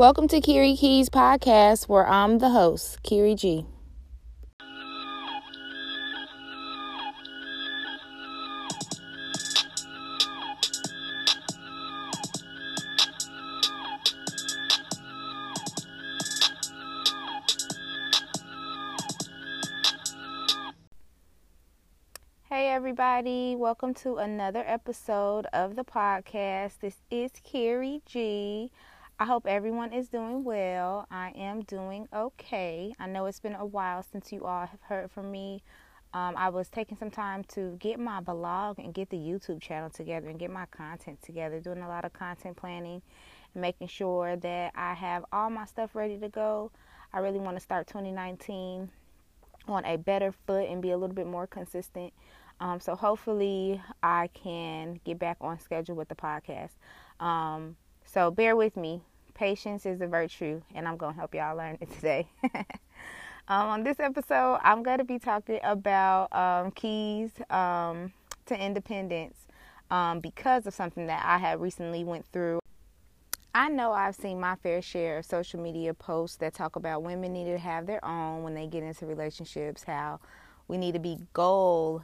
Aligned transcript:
Welcome 0.00 0.28
to 0.28 0.40
Kiri 0.40 0.76
Keys 0.76 1.10
podcast, 1.10 1.86
where 1.86 2.08
I'm 2.08 2.38
the 2.38 2.48
host, 2.48 3.02
Kiri 3.02 3.34
G. 3.34 3.66
Hey, 22.48 22.70
everybody, 22.70 23.54
welcome 23.54 23.92
to 23.96 24.16
another 24.16 24.64
episode 24.66 25.44
of 25.52 25.76
the 25.76 25.84
podcast. 25.84 26.78
This 26.80 26.96
is 27.10 27.32
Kiri 27.44 28.00
G. 28.06 28.70
I 29.22 29.26
hope 29.26 29.46
everyone 29.46 29.92
is 29.92 30.08
doing 30.08 30.44
well. 30.44 31.06
I 31.10 31.32
am 31.36 31.60
doing 31.60 32.08
okay. 32.10 32.94
I 32.98 33.06
know 33.06 33.26
it's 33.26 33.38
been 33.38 33.54
a 33.54 33.66
while 33.66 34.02
since 34.02 34.32
you 34.32 34.46
all 34.46 34.64
have 34.64 34.80
heard 34.80 35.10
from 35.10 35.30
me. 35.30 35.62
Um, 36.14 36.34
I 36.38 36.48
was 36.48 36.70
taking 36.70 36.96
some 36.96 37.10
time 37.10 37.44
to 37.48 37.76
get 37.78 38.00
my 38.00 38.20
blog 38.22 38.78
and 38.78 38.94
get 38.94 39.10
the 39.10 39.18
YouTube 39.18 39.60
channel 39.60 39.90
together 39.90 40.30
and 40.30 40.38
get 40.38 40.50
my 40.50 40.64
content 40.70 41.20
together, 41.20 41.60
doing 41.60 41.82
a 41.82 41.88
lot 41.88 42.06
of 42.06 42.14
content 42.14 42.56
planning 42.56 43.02
and 43.52 43.60
making 43.60 43.88
sure 43.88 44.36
that 44.36 44.72
I 44.74 44.94
have 44.94 45.26
all 45.34 45.50
my 45.50 45.66
stuff 45.66 45.94
ready 45.94 46.16
to 46.16 46.30
go. 46.30 46.70
I 47.12 47.18
really 47.18 47.40
want 47.40 47.58
to 47.58 47.62
start 47.62 47.88
2019 47.88 48.88
on 49.68 49.84
a 49.84 49.98
better 49.98 50.32
foot 50.46 50.66
and 50.70 50.80
be 50.80 50.92
a 50.92 50.96
little 50.96 51.14
bit 51.14 51.26
more 51.26 51.46
consistent. 51.46 52.14
Um, 52.58 52.80
so 52.80 52.96
hopefully 52.96 53.82
I 54.02 54.30
can 54.32 54.98
get 55.04 55.18
back 55.18 55.36
on 55.42 55.60
schedule 55.60 55.94
with 55.94 56.08
the 56.08 56.14
podcast. 56.14 56.70
Um, 57.22 57.76
so 58.06 58.30
bear 58.30 58.56
with 58.56 58.78
me. 58.78 59.02
Patience 59.40 59.86
is 59.86 60.02
a 60.02 60.06
virtue, 60.06 60.60
and 60.74 60.86
I'm 60.86 60.98
going 60.98 61.14
to 61.14 61.18
help 61.18 61.34
y'all 61.34 61.56
learn 61.56 61.78
it 61.80 61.90
today. 61.94 62.28
um, 63.48 63.68
on 63.68 63.82
this 63.82 63.98
episode, 63.98 64.58
I'm 64.62 64.82
going 64.82 64.98
to 64.98 65.04
be 65.04 65.18
talking 65.18 65.60
about 65.62 66.30
um, 66.36 66.72
keys 66.72 67.30
um, 67.48 68.12
to 68.44 68.62
independence 68.62 69.38
um, 69.90 70.20
because 70.20 70.66
of 70.66 70.74
something 70.74 71.06
that 71.06 71.24
I 71.24 71.38
have 71.38 71.62
recently 71.62 72.04
went 72.04 72.26
through. 72.34 72.60
I 73.54 73.70
know 73.70 73.92
I've 73.92 74.14
seen 74.14 74.38
my 74.38 74.56
fair 74.56 74.82
share 74.82 75.16
of 75.16 75.24
social 75.24 75.58
media 75.58 75.94
posts 75.94 76.36
that 76.36 76.52
talk 76.52 76.76
about 76.76 77.02
women 77.02 77.32
need 77.32 77.46
to 77.46 77.56
have 77.56 77.86
their 77.86 78.04
own 78.04 78.42
when 78.42 78.52
they 78.52 78.66
get 78.66 78.82
into 78.82 79.06
relationships, 79.06 79.84
how 79.84 80.20
we 80.68 80.76
need 80.76 80.92
to 80.92 81.00
be 81.00 81.16
gold 81.32 82.02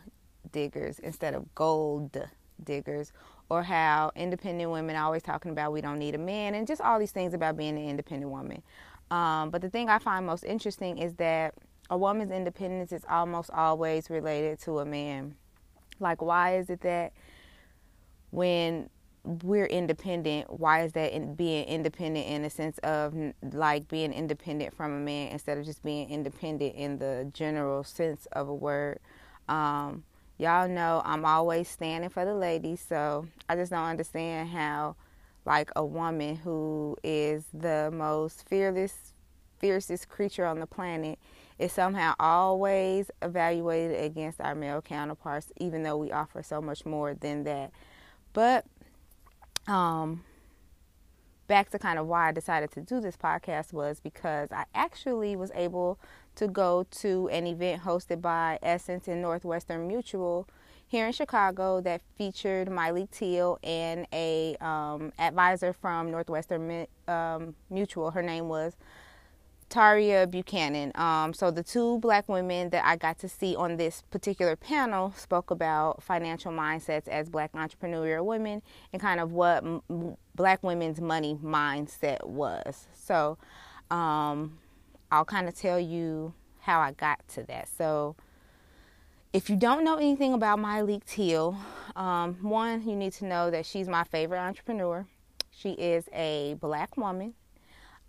diggers 0.52 1.00
instead 1.00 1.34
of 1.34 1.54
gold 1.54 2.16
diggers, 2.64 3.12
or 3.48 3.62
how 3.62 4.10
independent 4.16 4.70
women 4.70 4.96
are 4.96 5.04
always 5.04 5.22
talking 5.22 5.52
about 5.52 5.72
we 5.72 5.80
don't 5.80 5.98
need 5.98 6.14
a 6.14 6.18
man, 6.18 6.54
and 6.54 6.66
just 6.66 6.80
all 6.80 6.98
these 6.98 7.12
things 7.12 7.34
about 7.34 7.56
being 7.56 7.76
an 7.76 7.88
independent 7.88 8.30
woman. 8.30 8.62
Um, 9.10 9.50
but 9.50 9.60
the 9.62 9.70
thing 9.70 9.88
I 9.88 9.98
find 9.98 10.26
most 10.26 10.44
interesting 10.44 10.98
is 10.98 11.14
that 11.14 11.54
a 11.90 11.96
woman's 11.96 12.32
independence 12.32 12.92
is 12.92 13.04
almost 13.08 13.50
always 13.50 14.10
related 14.10 14.58
to 14.60 14.80
a 14.80 14.84
man. 14.84 15.36
Like, 16.00 16.20
why 16.20 16.56
is 16.56 16.68
it 16.70 16.80
that 16.80 17.12
when 18.30 18.90
we're 19.22 19.66
independent, 19.66 20.58
why 20.58 20.82
is 20.84 20.92
that 20.92 21.12
in 21.12 21.34
being 21.34 21.64
independent 21.66 22.26
in 22.26 22.42
the 22.42 22.50
sense 22.50 22.78
of 22.78 23.14
like 23.52 23.88
being 23.88 24.12
independent 24.12 24.74
from 24.74 24.92
a 24.92 24.98
man 25.00 25.32
instead 25.32 25.58
of 25.58 25.64
just 25.64 25.82
being 25.82 26.08
independent 26.10 26.74
in 26.74 26.98
the 26.98 27.30
general 27.32 27.84
sense 27.84 28.26
of 28.32 28.48
a 28.48 28.54
word? 28.54 28.98
Um, 29.48 30.04
y'all 30.38 30.68
know 30.68 31.02
I'm 31.04 31.24
always 31.24 31.68
standing 31.68 32.10
for 32.10 32.24
the 32.24 32.34
ladies, 32.34 32.84
so 32.86 33.26
I 33.48 33.56
just 33.56 33.70
don't 33.70 33.84
understand 33.84 34.48
how 34.50 34.96
like 35.44 35.70
a 35.76 35.84
woman 35.84 36.36
who 36.36 36.96
is 37.02 37.44
the 37.54 37.90
most 37.92 38.48
fearless 38.48 39.12
fiercest 39.58 40.08
creature 40.08 40.44
on 40.44 40.60
the 40.60 40.66
planet 40.66 41.18
is 41.58 41.72
somehow 41.72 42.12
always 42.20 43.10
evaluated 43.22 44.04
against 44.04 44.40
our 44.40 44.54
male 44.54 44.82
counterparts 44.82 45.50
even 45.58 45.82
though 45.82 45.96
we 45.96 46.12
offer 46.12 46.42
so 46.42 46.60
much 46.60 46.84
more 46.84 47.14
than 47.14 47.44
that. 47.44 47.70
But 48.32 48.66
um 49.66 50.24
back 51.46 51.70
to 51.70 51.78
kind 51.78 51.98
of 51.98 52.06
why 52.06 52.28
I 52.28 52.32
decided 52.32 52.72
to 52.72 52.80
do 52.80 53.00
this 53.00 53.16
podcast 53.16 53.72
was 53.72 54.00
because 54.00 54.50
I 54.52 54.64
actually 54.74 55.36
was 55.36 55.50
able 55.54 55.98
to 56.36 56.48
go 56.48 56.86
to 56.90 57.28
an 57.28 57.46
event 57.46 57.82
hosted 57.82 58.20
by 58.20 58.58
Essence 58.62 59.08
and 59.08 59.20
Northwestern 59.20 59.86
Mutual 59.86 60.48
here 60.86 61.06
in 61.06 61.12
Chicago 61.12 61.80
that 61.80 62.00
featured 62.16 62.68
Myleik 62.68 63.10
Teele 63.10 63.58
and 63.64 64.06
a 64.12 64.56
um, 64.60 65.12
advisor 65.18 65.72
from 65.72 66.10
Northwestern 66.10 66.86
um, 67.08 67.54
Mutual. 67.70 68.12
Her 68.12 68.22
name 68.22 68.48
was 68.48 68.76
Taria 69.68 70.30
Buchanan. 70.30 70.92
Um, 70.94 71.34
so 71.34 71.50
the 71.50 71.62
two 71.62 71.98
black 71.98 72.28
women 72.28 72.70
that 72.70 72.84
I 72.84 72.96
got 72.96 73.18
to 73.20 73.28
see 73.28 73.56
on 73.56 73.76
this 73.76 74.02
particular 74.10 74.54
panel 74.54 75.12
spoke 75.16 75.50
about 75.50 76.02
financial 76.02 76.52
mindsets 76.52 77.08
as 77.08 77.28
black 77.28 77.52
entrepreneurial 77.52 78.24
women 78.24 78.62
and 78.92 79.02
kind 79.02 79.18
of 79.18 79.32
what 79.32 79.64
m- 79.64 80.16
black 80.36 80.62
women's 80.62 81.00
money 81.00 81.36
mindset 81.42 82.24
was. 82.24 82.86
So 82.94 83.38
um, 83.90 84.58
I'll 85.16 85.24
kind 85.24 85.48
of 85.48 85.54
tell 85.54 85.80
you 85.80 86.32
how 86.60 86.80
I 86.80 86.92
got 86.92 87.26
to 87.28 87.42
that. 87.44 87.68
So 87.76 88.16
if 89.32 89.50
you 89.50 89.56
don't 89.56 89.84
know 89.84 89.96
anything 89.96 90.34
about 90.34 90.58
Myleik 90.58 91.04
Teele, 91.04 91.56
um, 91.96 92.34
one, 92.42 92.86
you 92.88 92.96
need 92.96 93.12
to 93.14 93.24
know 93.24 93.50
that 93.50 93.66
she's 93.66 93.88
my 93.88 94.04
favorite 94.04 94.40
entrepreneur. 94.40 95.06
She 95.50 95.70
is 95.70 96.08
a 96.12 96.56
black 96.60 96.96
woman 96.96 97.34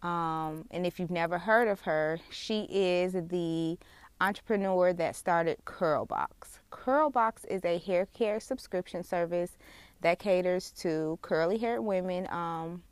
um, 0.01 0.65
and 0.71 0.85
if 0.85 0.99
you've 0.99 1.11
never 1.11 1.37
heard 1.37 1.67
of 1.67 1.81
her, 1.81 2.19
she 2.29 2.67
is 2.69 3.13
the 3.13 3.77
entrepreneur 4.21 4.93
that 4.93 5.15
started 5.15 5.57
Curlbox. 5.65 6.59
Curlbox 6.71 7.45
is 7.47 7.63
a 7.65 7.77
hair 7.79 8.05
care 8.07 8.39
subscription 8.39 9.03
service 9.03 9.57
that 10.01 10.19
caters 10.19 10.71
to 10.71 11.17
curly 11.21 11.57
haired 11.57 11.81
women, 11.81 12.27
um, 12.29 12.83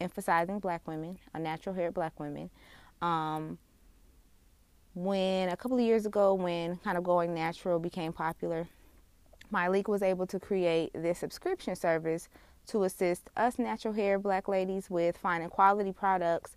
emphasizing 0.00 0.58
black 0.58 0.86
women, 0.86 1.18
a 1.34 1.38
natural 1.38 1.74
haired 1.74 1.94
black 1.94 2.18
women. 2.18 2.50
Um, 3.02 3.58
when 4.94 5.48
a 5.48 5.56
couple 5.56 5.76
of 5.76 5.84
years 5.84 6.06
ago, 6.06 6.34
when 6.34 6.76
kind 6.76 6.96
of 6.96 7.04
going 7.04 7.34
natural 7.34 7.78
became 7.78 8.12
popular, 8.12 8.68
Myleik 9.52 9.88
was 9.88 10.02
able 10.02 10.26
to 10.28 10.38
create 10.38 10.90
this 10.94 11.18
subscription 11.18 11.74
service 11.76 12.28
to 12.68 12.84
assist 12.84 13.28
us 13.36 13.58
natural 13.58 13.92
hair 13.92 14.18
black 14.18 14.48
ladies 14.48 14.88
with 14.88 15.16
finding 15.16 15.50
quality 15.50 15.92
products 15.92 16.56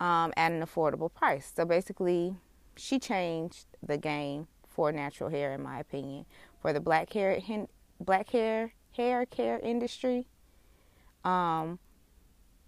um, 0.00 0.32
at 0.36 0.50
an 0.50 0.62
affordable 0.62 1.12
price. 1.12 1.52
So 1.54 1.64
basically, 1.64 2.34
she 2.76 2.98
changed 2.98 3.66
the 3.82 3.98
game 3.98 4.48
for 4.68 4.90
natural 4.90 5.28
hair, 5.28 5.52
in 5.52 5.62
my 5.62 5.78
opinion, 5.80 6.24
for 6.60 6.72
the 6.72 6.80
black 6.80 7.12
hair 7.12 7.38
black 8.00 8.30
hair 8.30 8.72
hair 8.96 9.26
care 9.26 9.58
industry. 9.60 10.26
Um, 11.24 11.78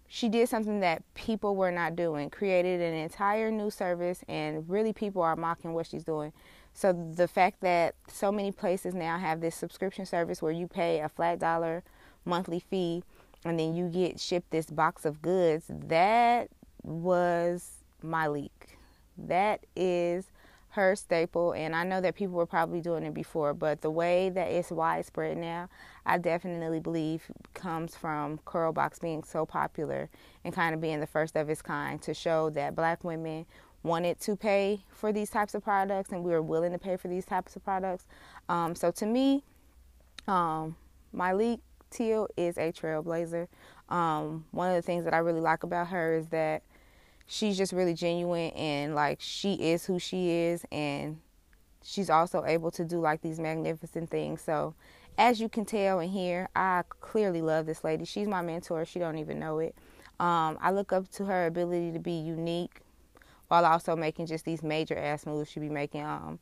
she 0.07 0.29
did 0.29 0.47
something 0.49 0.79
that 0.81 1.01
people 1.13 1.55
were 1.55 1.71
not 1.71 1.95
doing, 1.95 2.29
created 2.29 2.81
an 2.81 2.93
entire 2.93 3.51
new 3.51 3.69
service, 3.69 4.23
and 4.27 4.69
really 4.69 4.93
people 4.93 5.21
are 5.21 5.35
mocking 5.35 5.73
what 5.73 5.87
she's 5.87 6.03
doing. 6.03 6.31
So 6.73 6.91
the 6.91 7.27
fact 7.27 7.61
that 7.61 7.95
so 8.07 8.31
many 8.31 8.51
places 8.51 8.93
now 8.93 9.17
have 9.17 9.41
this 9.41 9.55
subscription 9.55 10.05
service 10.05 10.41
where 10.41 10.51
you 10.51 10.67
pay 10.67 10.99
a 10.99 11.09
flat 11.09 11.39
dollar 11.39 11.83
monthly 12.25 12.59
fee 12.59 13.03
and 13.45 13.59
then 13.59 13.75
you 13.75 13.87
get 13.87 14.19
shipped 14.19 14.51
this 14.51 14.65
box 14.65 15.05
of 15.05 15.21
goods, 15.21 15.65
that 15.69 16.49
was 16.83 17.77
Myleik. 18.03 18.49
That 19.17 19.65
is 19.75 20.25
her 20.75 20.95
staple 20.95 21.53
and 21.53 21.73
I 21.73 21.85
know 21.85 22.01
that 22.01 22.15
people 22.15 22.35
were 22.35 22.45
probably 22.45 22.81
doing 22.81 23.03
it 23.03 23.13
before, 23.13 23.53
but 23.53 23.81
the 23.81 23.89
way 23.89 24.29
that 24.29 24.49
it's 24.51 24.71
widespread 24.71 25.37
now, 25.37 25.69
I 26.05 26.17
definitely 26.17 26.81
believe 26.81 27.23
comes 27.53 27.95
from 27.95 28.39
Curlbox 28.45 28.99
being 28.99 29.23
so 29.23 29.45
popular 29.45 30.09
and 30.43 30.53
kind 30.53 30.75
of 30.75 30.81
being 30.81 30.99
the 30.99 31.07
first 31.07 31.37
of 31.37 31.49
its 31.49 31.61
kind 31.61 32.01
to 32.01 32.13
show 32.13 32.49
that 32.51 32.75
black 32.75 33.05
women 33.05 33.45
wanted 33.83 34.19
to 34.19 34.35
pay 34.35 34.83
for 34.89 35.13
these 35.13 35.29
types 35.29 35.55
of 35.55 35.63
products 35.63 36.11
and 36.11 36.23
we 36.23 36.31
were 36.31 36.41
willing 36.41 36.73
to 36.73 36.79
pay 36.79 36.97
for 36.97 37.07
these 37.07 37.25
types 37.25 37.55
of 37.55 37.63
products. 37.63 38.05
Um, 38.49 38.75
so 38.75 38.91
to 38.91 39.05
me, 39.05 39.43
um, 40.27 40.75
Myleik 41.15 41.61
Teele 41.89 42.27
is 42.35 42.57
a 42.57 42.73
trailblazer. 42.73 43.47
Um, 43.87 44.43
one 44.51 44.69
of 44.69 44.75
the 44.75 44.81
things 44.81 45.05
that 45.05 45.13
I 45.13 45.19
really 45.19 45.39
like 45.39 45.63
about 45.63 45.87
her 45.87 46.15
is 46.15 46.27
that 46.27 46.63
she's 47.27 47.57
just 47.57 47.73
really 47.73 47.93
genuine 47.93 48.51
and 48.51 48.95
like 48.95 49.17
she 49.19 49.53
is 49.53 49.85
who 49.85 49.99
she 49.99 50.29
is 50.29 50.65
and 50.71 51.17
she's 51.83 52.09
also 52.09 52.43
able 52.45 52.71
to 52.71 52.83
do 52.83 52.99
like 52.99 53.21
these 53.21 53.39
magnificent 53.39 54.09
things. 54.09 54.41
So 54.41 54.73
as 55.17 55.39
you 55.39 55.49
can 55.49 55.65
tell 55.65 55.99
and 55.99 56.11
hear, 56.11 56.49
I 56.55 56.83
clearly 56.99 57.41
love 57.41 57.65
this 57.65 57.83
lady. 57.83 58.05
She's 58.05 58.27
my 58.27 58.41
mentor. 58.41 58.85
She 58.85 58.99
don't 58.99 59.17
even 59.17 59.39
know 59.39 59.59
it. 59.59 59.75
Um, 60.19 60.57
I 60.61 60.71
look 60.71 60.93
up 60.93 61.09
to 61.11 61.25
her 61.25 61.45
ability 61.45 61.91
to 61.91 61.99
be 61.99 62.11
unique 62.11 62.81
while 63.47 63.65
also 63.65 63.95
making 63.95 64.25
just 64.27 64.45
these 64.45 64.63
major 64.63 64.97
ass 64.97 65.25
moves 65.25 65.49
she 65.49 65.59
be 65.59 65.69
making. 65.69 66.03
Um, 66.03 66.39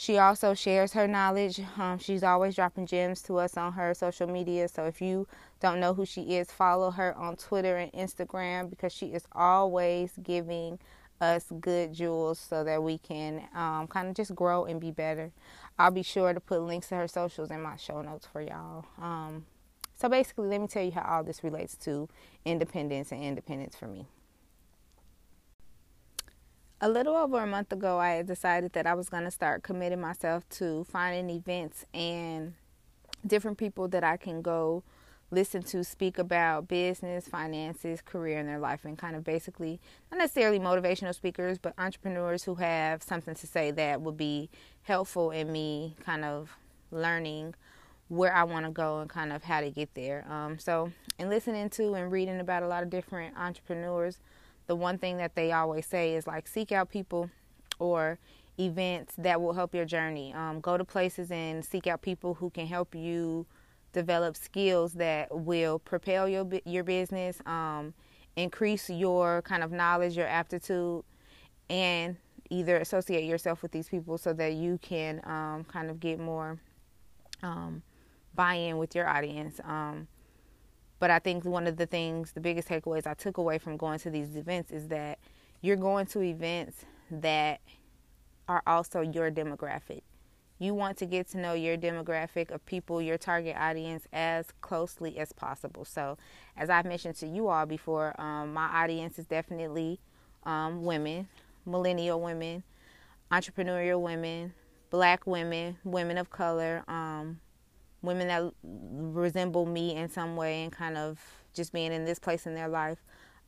She 0.00 0.16
also 0.16 0.54
shares 0.54 0.92
her 0.92 1.08
knowledge. 1.08 1.60
Um, 1.76 1.98
she's 1.98 2.22
always 2.22 2.54
dropping 2.54 2.86
gems 2.86 3.20
to 3.22 3.38
us 3.38 3.56
on 3.56 3.72
her 3.72 3.92
social 3.94 4.28
media. 4.28 4.68
So 4.68 4.84
if 4.84 5.02
you 5.02 5.26
don't 5.58 5.80
know 5.80 5.92
who 5.92 6.06
she 6.06 6.36
is, 6.36 6.52
follow 6.52 6.92
her 6.92 7.18
on 7.18 7.34
Twitter 7.34 7.76
and 7.76 7.92
Instagram 7.92 8.70
because 8.70 8.92
she 8.92 9.06
is 9.06 9.26
always 9.32 10.12
giving 10.22 10.78
us 11.20 11.46
good 11.60 11.92
jewels 11.92 12.38
so 12.38 12.62
that 12.62 12.80
we 12.80 12.98
can 12.98 13.42
um, 13.56 13.88
kind 13.88 14.06
of 14.06 14.14
just 14.14 14.36
grow 14.36 14.66
and 14.66 14.80
be 14.80 14.92
better. 14.92 15.32
I'll 15.80 15.90
be 15.90 16.04
sure 16.04 16.32
to 16.32 16.38
put 16.38 16.62
links 16.62 16.90
to 16.90 16.94
her 16.94 17.08
socials 17.08 17.50
in 17.50 17.60
my 17.60 17.74
show 17.74 18.00
notes 18.00 18.28
for 18.32 18.40
y'all. 18.40 18.86
Um, 19.02 19.46
so 19.96 20.08
basically, 20.08 20.46
let 20.46 20.60
me 20.60 20.68
tell 20.68 20.84
you 20.84 20.92
how 20.92 21.02
all 21.02 21.24
this 21.24 21.42
relates 21.42 21.74
to 21.78 22.08
independence 22.44 23.10
and 23.10 23.24
independence 23.24 23.74
for 23.74 23.88
me. 23.88 24.06
A 26.80 26.88
little 26.88 27.16
over 27.16 27.42
a 27.42 27.46
month 27.46 27.72
ago, 27.72 27.98
I 27.98 28.22
decided 28.22 28.72
that 28.74 28.86
I 28.86 28.94
was 28.94 29.08
going 29.08 29.24
to 29.24 29.32
start 29.32 29.64
committing 29.64 30.00
myself 30.00 30.48
to 30.50 30.84
finding 30.84 31.28
events 31.28 31.84
and 31.92 32.54
different 33.26 33.58
people 33.58 33.88
that 33.88 34.04
I 34.04 34.16
can 34.16 34.42
go 34.42 34.84
listen 35.32 35.60
to 35.64 35.82
speak 35.82 36.18
about 36.18 36.68
business, 36.68 37.26
finances, 37.26 38.00
career, 38.00 38.38
and 38.38 38.48
their 38.48 38.60
life, 38.60 38.84
and 38.84 38.96
kind 38.96 39.16
of 39.16 39.24
basically 39.24 39.80
not 40.12 40.18
necessarily 40.18 40.60
motivational 40.60 41.12
speakers, 41.12 41.58
but 41.58 41.74
entrepreneurs 41.78 42.44
who 42.44 42.54
have 42.54 43.02
something 43.02 43.34
to 43.34 43.46
say 43.48 43.72
that 43.72 44.00
would 44.00 44.16
be 44.16 44.48
helpful 44.82 45.32
in 45.32 45.50
me 45.50 45.96
kind 46.04 46.24
of 46.24 46.56
learning 46.92 47.56
where 48.06 48.32
I 48.32 48.44
want 48.44 48.66
to 48.66 48.70
go 48.70 49.00
and 49.00 49.10
kind 49.10 49.32
of 49.32 49.42
how 49.42 49.62
to 49.62 49.70
get 49.70 49.92
there. 49.94 50.24
Um, 50.30 50.60
so, 50.60 50.92
in 51.18 51.28
listening 51.28 51.70
to 51.70 51.94
and 51.94 52.12
reading 52.12 52.38
about 52.38 52.62
a 52.62 52.68
lot 52.68 52.84
of 52.84 52.88
different 52.88 53.36
entrepreneurs, 53.36 54.20
the 54.68 54.76
one 54.76 54.98
thing 54.98 55.16
that 55.16 55.34
they 55.34 55.50
always 55.50 55.86
say 55.86 56.14
is 56.14 56.26
like 56.26 56.46
seek 56.46 56.70
out 56.70 56.88
people 56.88 57.28
or 57.80 58.18
events 58.60 59.14
that 59.18 59.40
will 59.40 59.54
help 59.54 59.74
your 59.74 59.84
journey. 59.84 60.32
Um, 60.34 60.60
go 60.60 60.76
to 60.76 60.84
places 60.84 61.30
and 61.30 61.64
seek 61.64 61.86
out 61.86 62.02
people 62.02 62.34
who 62.34 62.50
can 62.50 62.66
help 62.66 62.94
you 62.94 63.46
develop 63.92 64.36
skills 64.36 64.92
that 64.94 65.28
will 65.36 65.78
propel 65.78 66.28
your 66.28 66.46
your 66.64 66.84
business, 66.84 67.40
um, 67.46 67.94
increase 68.36 68.90
your 68.90 69.42
kind 69.42 69.62
of 69.62 69.72
knowledge, 69.72 70.16
your 70.16 70.26
aptitude, 70.26 71.02
and 71.70 72.16
either 72.50 72.76
associate 72.76 73.24
yourself 73.24 73.62
with 73.62 73.72
these 73.72 73.88
people 73.88 74.18
so 74.18 74.32
that 74.32 74.52
you 74.52 74.78
can 74.82 75.20
um, 75.24 75.64
kind 75.64 75.90
of 75.90 76.00
get 76.00 76.18
more 76.18 76.58
um, 77.42 77.82
buy-in 78.34 78.76
with 78.78 78.94
your 78.94 79.08
audience. 79.08 79.60
But 80.98 81.10
I 81.10 81.18
think 81.18 81.44
one 81.44 81.66
of 81.66 81.76
the 81.76 81.86
things, 81.86 82.32
the 82.32 82.40
biggest 82.40 82.68
takeaways 82.68 83.06
I 83.06 83.14
took 83.14 83.36
away 83.38 83.58
from 83.58 83.76
going 83.76 83.98
to 84.00 84.10
these 84.10 84.36
events 84.36 84.70
is 84.72 84.88
that 84.88 85.18
you're 85.60 85.76
going 85.76 86.06
to 86.06 86.22
events 86.22 86.84
that 87.10 87.60
are 88.48 88.62
also 88.66 89.00
your 89.00 89.30
demographic. 89.30 90.02
You 90.60 90.74
want 90.74 90.98
to 90.98 91.06
get 91.06 91.28
to 91.30 91.38
know 91.38 91.52
your 91.52 91.76
demographic 91.76 92.50
of 92.50 92.64
people, 92.66 93.00
your 93.00 93.16
target 93.16 93.54
audience, 93.56 94.08
as 94.12 94.46
closely 94.60 95.18
as 95.18 95.32
possible. 95.32 95.84
So, 95.84 96.18
as 96.56 96.68
I've 96.68 96.84
mentioned 96.84 97.14
to 97.16 97.28
you 97.28 97.46
all 97.46 97.64
before, 97.64 98.20
um, 98.20 98.54
my 98.54 98.66
audience 98.66 99.20
is 99.20 99.26
definitely 99.26 100.00
um, 100.42 100.82
women, 100.82 101.28
millennial 101.64 102.20
women, 102.20 102.64
entrepreneurial 103.30 104.00
women, 104.00 104.52
black 104.90 105.28
women, 105.28 105.76
women 105.84 106.18
of 106.18 106.30
color, 106.30 106.82
um, 106.88 107.38
women 108.02 108.28
that 108.28 108.52
resemble 108.62 109.66
me 109.66 109.94
in 109.96 110.08
some 110.08 110.36
way 110.36 110.62
and 110.62 110.72
kind 110.72 110.96
of 110.96 111.18
just 111.54 111.72
being 111.72 111.92
in 111.92 112.04
this 112.04 112.18
place 112.18 112.46
in 112.46 112.54
their 112.54 112.68
life, 112.68 112.98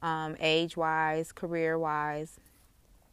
um, 0.02 0.36
age 0.40 0.76
wise, 0.76 1.32
career 1.32 1.78
wise, 1.78 2.38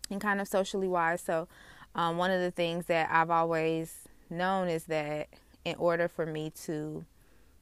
and 0.10 0.20
kind 0.20 0.42
of 0.42 0.48
socially 0.48 0.88
wise. 0.88 1.22
So, 1.22 1.48
um, 1.96 2.18
one 2.18 2.32
of 2.32 2.42
the 2.42 2.52
things 2.52 2.86
that 2.88 3.10
I've 3.12 3.32
always 3.32 4.08
known 4.30 4.68
is 4.68 4.86
that 4.86 5.30
in 5.66 5.76
order 5.76 6.08
for 6.08 6.26
me 6.26 6.52
to 6.64 7.06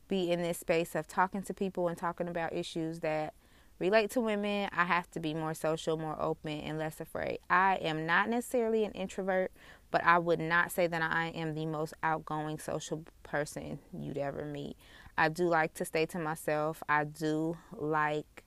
be 0.07 0.31
in 0.31 0.41
this 0.41 0.59
space 0.59 0.95
of 0.95 1.07
talking 1.07 1.41
to 1.43 1.53
people 1.53 1.87
and 1.87 1.97
talking 1.97 2.27
about 2.27 2.53
issues 2.53 2.99
that 2.99 3.33
relate 3.79 4.11
to 4.11 4.21
women, 4.21 4.69
I 4.71 4.85
have 4.85 5.09
to 5.11 5.19
be 5.19 5.33
more 5.33 5.53
social, 5.53 5.97
more 5.97 6.15
open, 6.21 6.59
and 6.59 6.77
less 6.77 6.99
afraid. 7.01 7.39
I 7.49 7.75
am 7.75 8.05
not 8.05 8.29
necessarily 8.29 8.85
an 8.85 8.91
introvert, 8.91 9.51
but 9.95 10.03
I 10.03 10.17
would 10.19 10.41
not 10.41 10.73
say 10.73 10.87
that 10.87 11.01
I 11.01 11.27
am 11.27 11.55
the 11.55 11.65
most 11.65 11.93
outgoing 12.03 12.59
social 12.59 13.05
person 13.23 13.79
you'd 13.97 14.17
ever 14.17 14.43
meet. 14.43 14.75
I 15.17 15.29
do 15.29 15.45
like 15.45 15.73
to 15.75 15.85
stay 15.85 16.05
to 16.07 16.19
myself. 16.19 16.83
I 16.89 17.05
do 17.05 17.55
like 17.71 18.43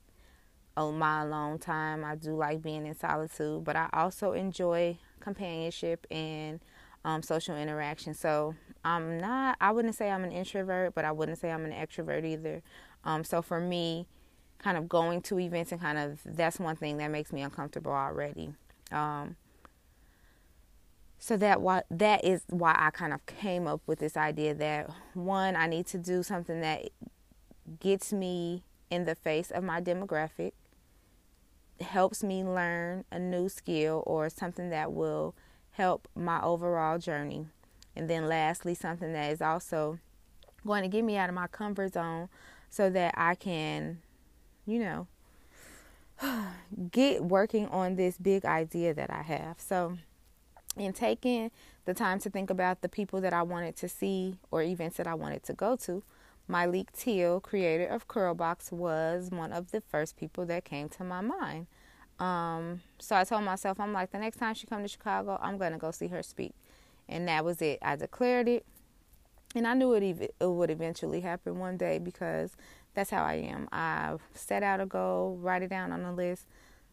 oh, 0.77 0.91
my 0.91 1.23
alone 1.23 1.57
time. 1.57 2.05
I 2.05 2.13
do 2.13 2.35
like 2.35 2.61
being 2.61 2.85
in 2.85 2.93
solitude, 2.93 3.63
but 3.63 3.75
I 3.75 3.89
also 3.93 4.33
enjoy 4.33 4.99
companionship 5.21 6.05
and 6.11 6.59
um, 7.03 7.23
social 7.23 7.57
interaction. 7.57 8.13
So 8.13 8.53
I'm 8.85 9.17
not, 9.17 9.57
I 9.59 9.71
wouldn't 9.71 9.95
say 9.95 10.11
I'm 10.11 10.23
an 10.23 10.31
introvert, 10.31 10.93
but 10.93 11.03
I 11.03 11.11
wouldn't 11.11 11.39
say 11.39 11.51
I'm 11.51 11.65
an 11.65 11.71
extrovert 11.71 12.25
either. 12.25 12.61
Um, 13.05 13.23
so 13.23 13.41
for 13.41 13.59
me, 13.59 14.05
kind 14.59 14.77
of 14.77 14.87
going 14.87 15.23
to 15.23 15.39
events 15.39 15.71
and 15.71 15.81
kind 15.81 15.97
of 15.97 16.19
that's 16.23 16.59
one 16.59 16.75
thing 16.75 16.97
that 16.97 17.09
makes 17.09 17.33
me 17.33 17.41
uncomfortable 17.41 17.91
already. 17.91 18.53
Um, 18.91 19.35
so 21.19 21.37
that 21.37 21.61
why 21.61 21.83
that 21.91 22.23
is 22.23 22.43
why 22.49 22.75
I 22.77 22.89
kind 22.91 23.13
of 23.13 23.25
came 23.25 23.67
up 23.67 23.81
with 23.85 23.99
this 23.99 24.17
idea 24.17 24.53
that 24.55 24.89
one 25.13 25.55
I 25.55 25.67
need 25.67 25.85
to 25.87 25.97
do 25.97 26.23
something 26.23 26.61
that 26.61 26.89
gets 27.79 28.11
me 28.11 28.63
in 28.89 29.05
the 29.05 29.15
face 29.15 29.51
of 29.51 29.63
my 29.63 29.79
demographic, 29.81 30.53
helps 31.79 32.23
me 32.23 32.43
learn 32.43 33.05
a 33.11 33.19
new 33.19 33.49
skill 33.49 34.03
or 34.07 34.29
something 34.29 34.69
that 34.69 34.91
will 34.91 35.35
help 35.71 36.07
my 36.15 36.41
overall 36.41 36.97
journey. 36.97 37.47
And 37.95 38.09
then 38.09 38.27
lastly, 38.27 38.73
something 38.73 39.13
that 39.13 39.31
is 39.31 39.41
also 39.41 39.99
going 40.65 40.81
to 40.81 40.87
get 40.87 41.03
me 41.03 41.17
out 41.17 41.29
of 41.29 41.35
my 41.35 41.47
comfort 41.47 41.93
zone 41.93 42.29
so 42.69 42.89
that 42.89 43.13
I 43.17 43.35
can 43.35 43.99
you 44.69 44.79
know, 44.79 45.07
get 46.91 47.23
working 47.23 47.67
on 47.67 47.95
this 47.95 48.17
big 48.17 48.45
idea 48.45 48.93
that 48.93 49.09
I 49.09 49.23
have. 49.23 49.59
So, 49.59 49.97
in 50.77 50.93
taking 50.93 51.51
the 51.85 51.93
time 51.93 52.19
to 52.19 52.29
think 52.29 52.49
about 52.49 52.81
the 52.81 52.89
people 52.89 53.21
that 53.21 53.33
I 53.33 53.41
wanted 53.41 53.75
to 53.77 53.89
see 53.89 54.37
or 54.51 54.61
events 54.61 54.97
that 54.97 55.07
I 55.07 55.13
wanted 55.13 55.43
to 55.43 55.53
go 55.53 55.75
to, 55.77 56.03
Myleik 56.49 56.87
Teele, 56.91 57.41
creator 57.41 57.85
of 57.85 58.07
Curlbox, 58.07 58.71
was 58.71 59.29
one 59.29 59.51
of 59.51 59.71
the 59.71 59.81
first 59.81 60.17
people 60.17 60.45
that 60.47 60.65
came 60.65 60.89
to 60.89 61.03
my 61.03 61.21
mind. 61.21 61.67
Um, 62.19 62.81
so 62.97 63.15
I 63.15 63.23
told 63.23 63.43
myself, 63.43 63.79
I'm 63.79 63.93
like, 63.93 64.11
the 64.11 64.19
next 64.19 64.37
time 64.37 64.53
she 64.55 64.67
comes 64.67 64.83
to 64.83 64.87
Chicago, 64.89 65.39
I'm 65.41 65.57
to 65.57 65.77
go 65.77 65.91
see 65.91 66.07
her 66.07 66.23
speak. 66.23 66.53
And 67.07 67.27
that 67.27 67.45
was 67.45 67.61
it. 67.61 67.79
I 67.81 67.95
declared 67.95 68.47
it. 68.47 68.65
And 69.55 69.65
I 69.65 69.73
knew 69.73 69.93
it, 69.93 70.03
it 70.03 70.45
would 70.45 70.69
eventually 70.69 71.21
happen 71.21 71.57
one 71.59 71.77
day 71.77 71.97
because 71.97 72.51
that's 72.93 73.09
how 73.09 73.23
I 73.23 73.35
am. 73.35 73.67
I 73.71 74.17
set 74.33 74.61
out 74.61 74.79
a 74.79 74.85
goal, 74.85 75.37
write 75.41 75.63
it 75.63 75.69
down 75.69 75.91
on 75.91 76.01
a 76.01 76.13
list, 76.13 76.45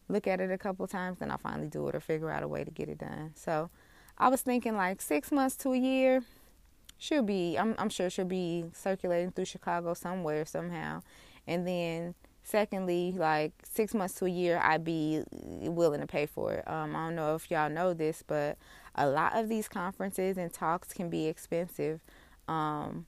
look 0.09 0.27
at 0.27 0.39
it 0.39 0.51
a 0.51 0.57
couple 0.57 0.87
times, 0.87 1.19
then 1.19 1.31
I'll 1.31 1.37
finally 1.37 1.67
do 1.67 1.87
it 1.87 1.95
or 1.95 1.99
figure 1.99 2.31
out 2.31 2.43
a 2.43 2.47
way 2.47 2.63
to 2.63 2.71
get 2.71 2.89
it 2.89 2.97
done. 2.97 3.31
So 3.35 3.69
I 4.17 4.29
was 4.29 4.41
thinking 4.41 4.75
like 4.75 5.01
six 5.01 5.31
months 5.31 5.55
to 5.57 5.73
a 5.73 5.77
year 5.77 6.23
She'll 6.97 7.23
be. 7.23 7.57
I'm, 7.57 7.75
I'm 7.77 7.89
sure 7.89 8.09
should 8.09 8.27
be 8.27 8.65
circulating 8.73 9.31
through 9.31 9.45
Chicago 9.45 9.93
somewhere 9.93 10.45
somehow, 10.45 11.01
and 11.45 11.67
then 11.67 12.15
secondly, 12.43 13.13
like 13.15 13.53
six 13.63 13.93
months 13.93 14.15
to 14.15 14.25
a 14.25 14.29
year, 14.29 14.59
I'd 14.63 14.83
be 14.83 15.23
willing 15.31 16.01
to 16.01 16.07
pay 16.07 16.25
for 16.25 16.53
it. 16.53 16.67
Um, 16.67 16.95
I 16.95 17.05
don't 17.05 17.15
know 17.15 17.35
if 17.35 17.51
y'all 17.51 17.69
know 17.69 17.93
this, 17.93 18.23
but 18.25 18.57
a 18.95 19.07
lot 19.07 19.37
of 19.37 19.47
these 19.47 19.67
conferences 19.67 20.37
and 20.37 20.51
talks 20.51 20.91
can 20.91 21.09
be 21.09 21.27
expensive. 21.27 22.01
Um, 22.47 23.05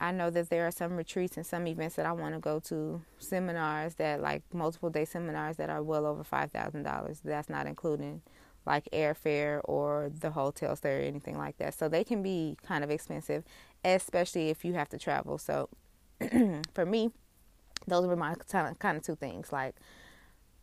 I 0.00 0.12
know 0.12 0.30
that 0.30 0.48
there 0.48 0.66
are 0.66 0.70
some 0.70 0.96
retreats 0.96 1.36
and 1.36 1.44
some 1.44 1.66
events 1.66 1.96
that 1.96 2.06
I 2.06 2.12
want 2.12 2.34
to 2.34 2.40
go 2.40 2.58
to, 2.60 3.02
seminars 3.18 3.94
that 3.96 4.22
like 4.22 4.42
multiple 4.52 4.88
day 4.88 5.04
seminars 5.04 5.56
that 5.58 5.68
are 5.68 5.82
well 5.82 6.06
over 6.06 6.24
five 6.24 6.50
thousand 6.50 6.84
dollars. 6.84 7.20
That's 7.22 7.50
not 7.50 7.66
including 7.66 8.22
like 8.66 8.88
airfare 8.92 9.60
or 9.64 10.10
the 10.20 10.30
hotel 10.30 10.74
stay 10.76 10.98
or 10.98 11.02
anything 11.02 11.36
like 11.36 11.58
that. 11.58 11.74
So 11.74 11.88
they 11.88 12.04
can 12.04 12.22
be 12.22 12.56
kind 12.66 12.82
of 12.82 12.90
expensive, 12.90 13.44
especially 13.84 14.48
if 14.48 14.64
you 14.64 14.74
have 14.74 14.88
to 14.90 14.98
travel. 14.98 15.38
So 15.38 15.68
for 16.74 16.86
me, 16.86 17.10
those 17.86 18.06
were 18.06 18.16
my 18.16 18.34
kind 18.78 18.96
of 18.96 19.02
two 19.02 19.16
things. 19.16 19.52
Like 19.52 19.74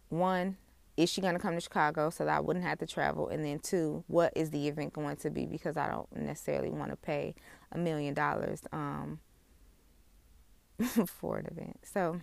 one, 0.10 0.58
is 0.96 1.12
she 1.12 1.22
going 1.22 1.34
to 1.34 1.39
come 1.39 1.53
to 1.53 1.62
Chicago 1.62 2.10
so 2.10 2.25
that 2.25 2.38
I 2.38 2.39
wouldn't 2.39 2.65
have 2.65 2.79
to 2.79 2.88
travel? 2.88 3.29
And 3.29 3.46
then 3.46 3.60
two, 3.60 4.03
what 4.08 4.34
is 4.36 4.50
the 4.50 4.67
event 4.67 4.94
going 4.94 5.17
to 5.17 5.29
be? 5.29 5.46
Because 5.46 5.77
I 5.77 5.88
don't 5.89 6.12
necessarily 6.15 6.72
want 6.72 6.89
to 6.89 6.98
pay 6.98 7.36
a 7.72 7.77
million 7.77 8.15
dollars 8.15 8.62
um, 8.72 9.20
for 11.05 11.38
an 11.38 11.48
event. 11.48 11.79
So 11.84 12.22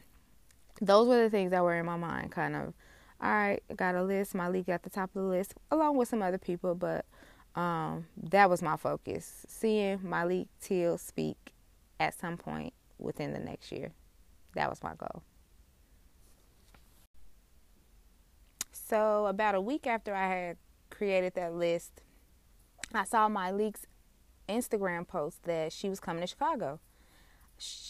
those 0.81 1.09
were 1.09 1.23
the 1.23 1.31
things 1.31 1.51
that 1.51 1.63
were 1.63 1.79
in 1.79 1.87
my 1.87 1.97
mind. 1.97 2.33
Kind 2.33 2.57
of, 2.57 2.75
all 3.21 3.31
right, 3.31 3.63
got 3.77 3.95
a 3.95 4.03
list. 4.03 4.35
Myleik 4.35 4.69
at 4.69 4.83
the 4.83 4.91
top 4.91 5.11
of 5.15 5.23
the 5.23 5.29
list, 5.29 5.55
along 5.71 5.97
with 5.97 6.09
some 6.09 6.23
other 6.23 6.39
people, 6.39 6.75
but 6.75 7.05
um, 7.55 8.07
that 8.23 8.51
was 8.51 8.63
my 8.63 8.77
focus. 8.77 9.45
Seeing 9.49 9.99
Myleik 9.99 10.49
Teele 10.63 10.99
speak 10.99 11.53
at 12.01 12.19
some 12.19 12.37
point 12.37 12.73
within 12.99 13.33
the 13.33 13.39
next 13.39 13.73
year. 13.73 13.93
That 14.55 14.71
was 14.71 14.83
my 14.83 14.95
goal. 14.95 15.23
So 18.73 19.27
about 19.27 19.55
a 19.55 19.61
week 19.61 19.87
after 19.87 20.15
I 20.15 20.29
had 20.29 20.57
created 20.91 21.35
that 21.35 21.55
list, 21.55 22.03
I 22.93 23.05
saw 23.05 23.29
Myleik's 23.29 23.87
Instagram 24.49 25.07
post 25.07 25.45
that 25.45 25.73
she 25.73 25.89
was 25.89 26.01
coming 26.01 26.21
to 26.21 26.27
Chicago. 26.27 26.81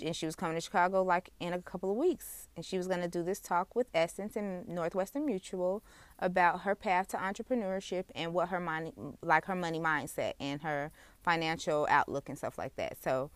And 0.04 0.14
she 0.14 0.26
was 0.26 0.36
coming 0.36 0.56
to 0.56 0.60
Chicago 0.60 1.02
like 1.02 1.30
in 1.40 1.52
a 1.52 1.60
couple 1.60 1.90
of 1.90 1.96
weeks. 1.96 2.48
And 2.56 2.64
she 2.64 2.76
was 2.76 2.86
going 2.86 3.00
to 3.00 3.08
do 3.08 3.22
this 3.22 3.40
talk 3.40 3.74
with 3.74 3.88
Essence 3.94 4.36
and 4.36 4.68
Northwestern 4.68 5.24
Mutual 5.26 5.82
about 6.18 6.60
her 6.60 6.74
path 6.74 7.08
to 7.08 7.16
entrepreneurship 7.16 8.04
and 8.14 8.34
what 8.34 8.48
her 8.48 8.60
money, 8.60 8.92
like 9.22 9.46
her 9.46 9.54
money 9.54 9.80
mindset 9.80 10.34
and 10.38 10.62
her 10.62 10.90
financial 11.22 11.86
outlook 11.90 12.28
and 12.28 12.38
stuff 12.38 12.58
like 12.58 12.76
that. 12.76 13.02
So 13.02 13.30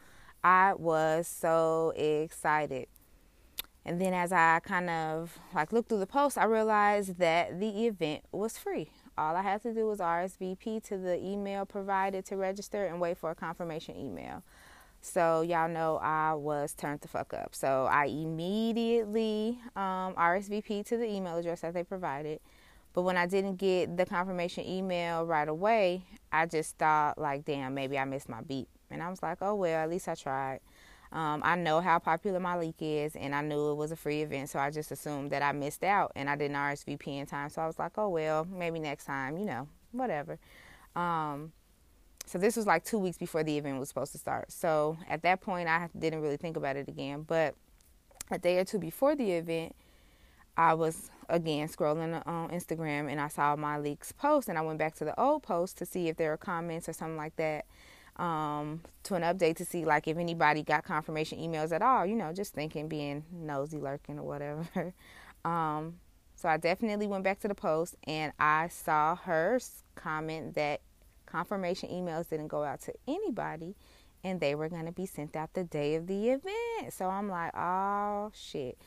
I 0.44 0.75
was 0.75 1.26
so 1.26 1.92
excited. 1.97 2.88
And 3.85 4.00
then 4.00 4.12
as 4.12 4.32
I 4.32 4.61
kind 4.61 4.90
of 4.90 5.38
like 5.54 5.73
looked 5.73 5.88
through 5.88 6.00
the 6.00 6.06
post, 6.06 6.37
I 6.37 6.44
realized 6.44 7.18
that 7.18 7.58
the 7.58 7.87
event 7.87 8.23
was 8.32 8.58
free. 8.58 8.90
All 9.16 9.35
I 9.35 9.42
had 9.42 9.62
to 9.62 9.73
do 9.73 9.87
was 9.87 9.99
RSVP 9.99 10.82
to 10.85 10.99
the 10.99 11.18
email 11.18 11.64
provided 11.64 12.25
to 12.26 12.37
register 12.37 12.85
and 12.85 13.00
wait 13.00 13.16
for 13.16 13.30
a 13.30 13.35
confirmation 13.35 13.97
email. 13.97 14.44
So 15.00 15.43
y'all 15.43 15.69
know 15.69 15.99
I 15.99 16.35
was 16.35 16.75
turned 16.75 17.00
the 17.00 17.09
fuck 17.09 17.33
up. 17.33 17.55
So 17.55 17.87
I 17.90 18.07
immediately 18.07 19.59
um, 19.76 20.14
RSVP 20.14 20.85
to 20.87 20.97
the 20.97 21.07
email 21.07 21.37
address 21.37 21.61
that 21.61 21.75
they 21.75 21.85
provided. 21.85 22.40
But 22.93 23.02
when 23.02 23.17
I 23.17 23.26
didn't 23.26 23.57
get 23.57 23.97
the 23.97 24.07
confirmation 24.07 24.67
email 24.67 25.25
right 25.25 25.49
away, 25.49 26.05
I 26.33 26.47
just 26.47 26.76
thought 26.78 27.19
like, 27.19 27.45
damn, 27.45 27.75
maybe 27.75 27.99
I 27.99 28.05
missed 28.05 28.28
my 28.28 28.40
beat. 28.40 28.69
And 28.90 29.02
I 29.02 29.09
was 29.09 29.23
like, 29.23 29.38
oh 29.40 29.55
well, 29.55 29.83
at 29.83 29.90
least 29.90 30.09
I 30.09 30.14
tried. 30.14 30.61
Um, 31.11 31.40
I 31.45 31.57
know 31.57 31.81
how 31.81 31.99
popular 31.99 32.38
Myleik 32.38 32.75
is, 32.81 33.17
and 33.17 33.35
I 33.35 33.40
knew 33.40 33.71
it 33.71 33.76
was 33.76 33.93
a 33.93 33.97
free 33.97 34.21
event, 34.21 34.50
so 34.50 34.59
I 34.59 34.71
just 34.71 34.90
assumed 34.90 35.31
that 35.31 35.43
I 35.43 35.52
missed 35.52 35.83
out 35.83 36.12
and 36.14 36.28
I 36.28 36.37
didn't 36.37 36.57
RSVP 36.57 37.07
in 37.07 37.25
time. 37.26 37.49
So 37.49 37.62
I 37.62 37.67
was 37.67 37.78
like, 37.78 37.93
oh 37.97 38.09
well, 38.09 38.45
maybe 38.45 38.78
next 38.78 39.05
time, 39.05 39.38
you 39.38 39.47
know, 39.47 39.69
whatever. 39.93 40.38
Um, 40.95 41.52
so 42.28 42.38
this 42.38 42.56
was 42.56 42.66
like 42.66 42.85
two 42.85 42.99
weeks 42.99 43.16
before 43.16 43.42
the 43.42 43.56
event 43.56 43.78
was 43.78 43.88
supposed 43.88 44.12
to 44.12 44.18
start. 44.18 44.52
So 44.52 44.99
at 45.08 45.23
that 45.23 45.40
point, 45.40 45.68
I 45.68 45.88
didn't 45.99 46.20
really 46.20 46.37
think 46.37 46.56
about 46.56 46.76
it 46.76 46.87
again. 46.87 47.23
But 47.23 47.54
a 48.30 48.38
day 48.38 48.58
or 48.58 48.64
two 48.64 48.78
before 48.78 49.16
the 49.16 49.32
event, 49.32 49.75
I 50.56 50.75
was 50.75 51.11
again 51.28 51.68
scrolling 51.68 52.23
on 52.26 52.50
Instagram 52.50 53.11
and 53.11 53.20
I 53.20 53.28
saw 53.28 53.56
Myleik's 53.56 54.12
post, 54.12 54.49
and 54.49 54.58
I 54.58 54.61
went 54.61 54.78
back 54.78 54.94
to 54.97 55.04
the 55.04 55.18
old 55.18 55.42
post 55.42 55.78
to 55.78 55.87
see 55.87 56.08
if 56.08 56.16
there 56.16 56.30
were 56.30 56.37
comments 56.37 56.88
or 56.88 56.92
something 56.92 57.16
like 57.16 57.37
that 57.37 57.64
um, 58.18 58.82
to 59.04 59.14
an 59.14 59.23
update 59.23 59.56
to 59.56 59.64
see 59.64 59.85
like 59.85 60.06
if 60.06 60.18
anybody 60.18 60.62
got 60.62 60.85
confirmation 60.85 61.38
emails 61.38 61.73
at 61.73 61.80
all. 61.80 62.04
You 62.04 62.16
know, 62.16 62.32
just 62.32 62.52
thinking, 62.52 62.88
being 62.88 63.25
nosy, 63.32 63.78
lurking 63.78 64.18
or 64.18 64.25
whatever. 64.25 64.66
um, 65.44 65.94
so 66.37 66.49
I 66.49 66.56
definitely 66.56 67.06
went 67.06 67.25
back 67.25 67.40
to 67.40 67.49
the 67.49 67.54
post 67.54 67.97
and 68.04 68.32
I 68.38 68.68
saw 68.68 69.16
her 69.16 69.58
comment 69.97 70.54
that 70.54 70.82
confirmation 71.28 71.90
emails 71.90 72.28
didn't 72.28 72.49
go 72.49 72.64
out 72.64 72.80
to 72.82 72.94
anybody 73.06 73.75
and 74.25 74.40
they 74.40 74.54
were 74.54 74.68
going 74.68 74.87
to 74.87 74.92
be 74.92 75.06
sent 75.06 75.37
out 75.37 75.54
the 75.54 75.64
day 75.64 75.94
of 75.94 76.06
the 76.06 76.30
event. 76.30 76.92
So 76.92 77.06
I'm 77.08 77.28
like, 77.28 77.52
oh 77.56 78.32
shit. 78.35 78.78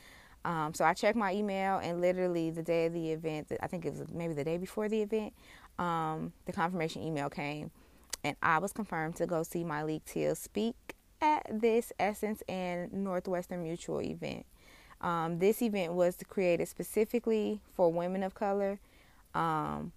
Um, 0.44 0.74
so 0.74 0.84
I 0.84 0.92
checked 0.92 1.16
my 1.16 1.32
email 1.32 1.78
and 1.78 2.00
literally 2.00 2.50
the 2.50 2.62
day 2.62 2.86
of 2.86 2.92
the 2.92 3.12
event, 3.12 3.52
I 3.60 3.66
think 3.68 3.84
it 3.86 3.90
was 3.94 4.02
maybe 4.12 4.34
the 4.34 4.44
day 4.44 4.58
before 4.58 4.88
the 4.88 5.02
event, 5.02 5.32
um, 5.78 6.32
the 6.46 6.52
confirmation 6.52 7.02
email 7.02 7.30
came 7.30 7.70
and 8.24 8.36
I 8.42 8.58
was 8.58 8.72
confirmed 8.72 9.16
to 9.16 9.26
go 9.26 9.42
see 9.42 9.64
Myleik 9.64 10.02
Teele 10.04 10.36
speak 10.36 10.74
at 11.20 11.46
this 11.50 11.92
Essence 11.98 12.42
and 12.48 12.92
Northwestern 12.92 13.62
Mutual 13.62 14.02
event. 14.02 14.44
Um, 15.00 15.38
this 15.38 15.62
event 15.62 15.94
was 15.94 16.16
created 16.28 16.68
specifically 16.68 17.60
for 17.74 17.92
women 17.92 18.22
of 18.22 18.34
color. 18.34 18.78
Um, 19.34 19.92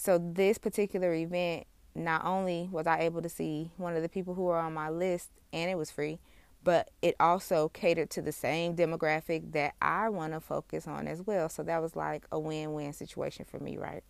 so 0.00 0.16
this 0.16 0.58
particular 0.58 1.12
event, 1.12 1.66
not 1.92 2.24
only 2.24 2.68
was 2.70 2.86
I 2.86 3.00
able 3.00 3.20
to 3.20 3.28
see 3.28 3.72
one 3.78 3.96
of 3.96 4.02
the 4.02 4.08
people 4.08 4.34
who 4.34 4.42
were 4.42 4.56
on 4.56 4.72
my 4.72 4.90
list, 4.90 5.30
and 5.52 5.68
it 5.68 5.74
was 5.76 5.90
free, 5.90 6.20
but 6.62 6.92
it 7.02 7.16
also 7.18 7.70
catered 7.70 8.08
to 8.10 8.22
the 8.22 8.30
same 8.30 8.76
demographic 8.76 9.50
that 9.54 9.74
I 9.82 10.08
want 10.08 10.34
to 10.34 10.40
focus 10.40 10.86
on 10.86 11.08
as 11.08 11.26
well. 11.26 11.48
So 11.48 11.64
that 11.64 11.82
was 11.82 11.96
like 11.96 12.26
a 12.30 12.38
win-win 12.38 12.92
situation 12.92 13.44
for 13.44 13.58
me, 13.58 13.76
right? 13.76 14.04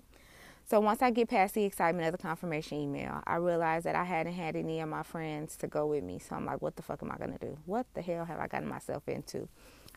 So 0.66 0.78
once 0.78 1.00
I 1.00 1.10
get 1.10 1.30
past 1.30 1.54
the 1.54 1.64
excitement 1.64 2.06
of 2.06 2.12
the 2.12 2.22
confirmation 2.22 2.76
email, 2.76 3.22
I 3.26 3.36
realized 3.36 3.86
that 3.86 3.96
I 3.96 4.04
hadn't 4.04 4.34
had 4.34 4.56
any 4.56 4.80
of 4.80 4.90
my 4.90 5.02
friends 5.02 5.56
to 5.56 5.68
go 5.68 5.86
with 5.86 6.04
me. 6.04 6.18
So 6.18 6.36
I'm 6.36 6.44
like, 6.44 6.60
what 6.60 6.76
the 6.76 6.82
fuck 6.82 7.02
am 7.02 7.10
I 7.10 7.16
going 7.16 7.32
to 7.32 7.38
do? 7.38 7.56
What 7.64 7.86
the 7.94 8.02
hell 8.02 8.26
have 8.26 8.38
I 8.38 8.46
gotten 8.46 8.68
myself 8.68 9.08
into? 9.08 9.48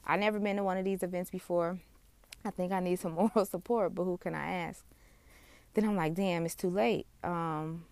I 0.08 0.16
never 0.16 0.40
been 0.40 0.56
to 0.56 0.64
one 0.64 0.78
of 0.78 0.86
these 0.86 1.04
events 1.04 1.30
before. 1.30 1.80
I 2.46 2.52
think 2.52 2.72
I 2.72 2.80
need 2.80 2.98
some 2.98 3.12
moral 3.16 3.46
support, 3.46 3.94
but 3.94 4.06
who 4.06 4.16
can 4.16 4.36
I 4.36 4.52
ask? 4.52 4.86
Then 5.74 5.86
I'm 5.86 5.96
like, 5.96 6.14
damn, 6.14 6.46
it's 6.46 6.56
too 6.56 6.70
late. 6.70 7.08
Um, 7.24 7.86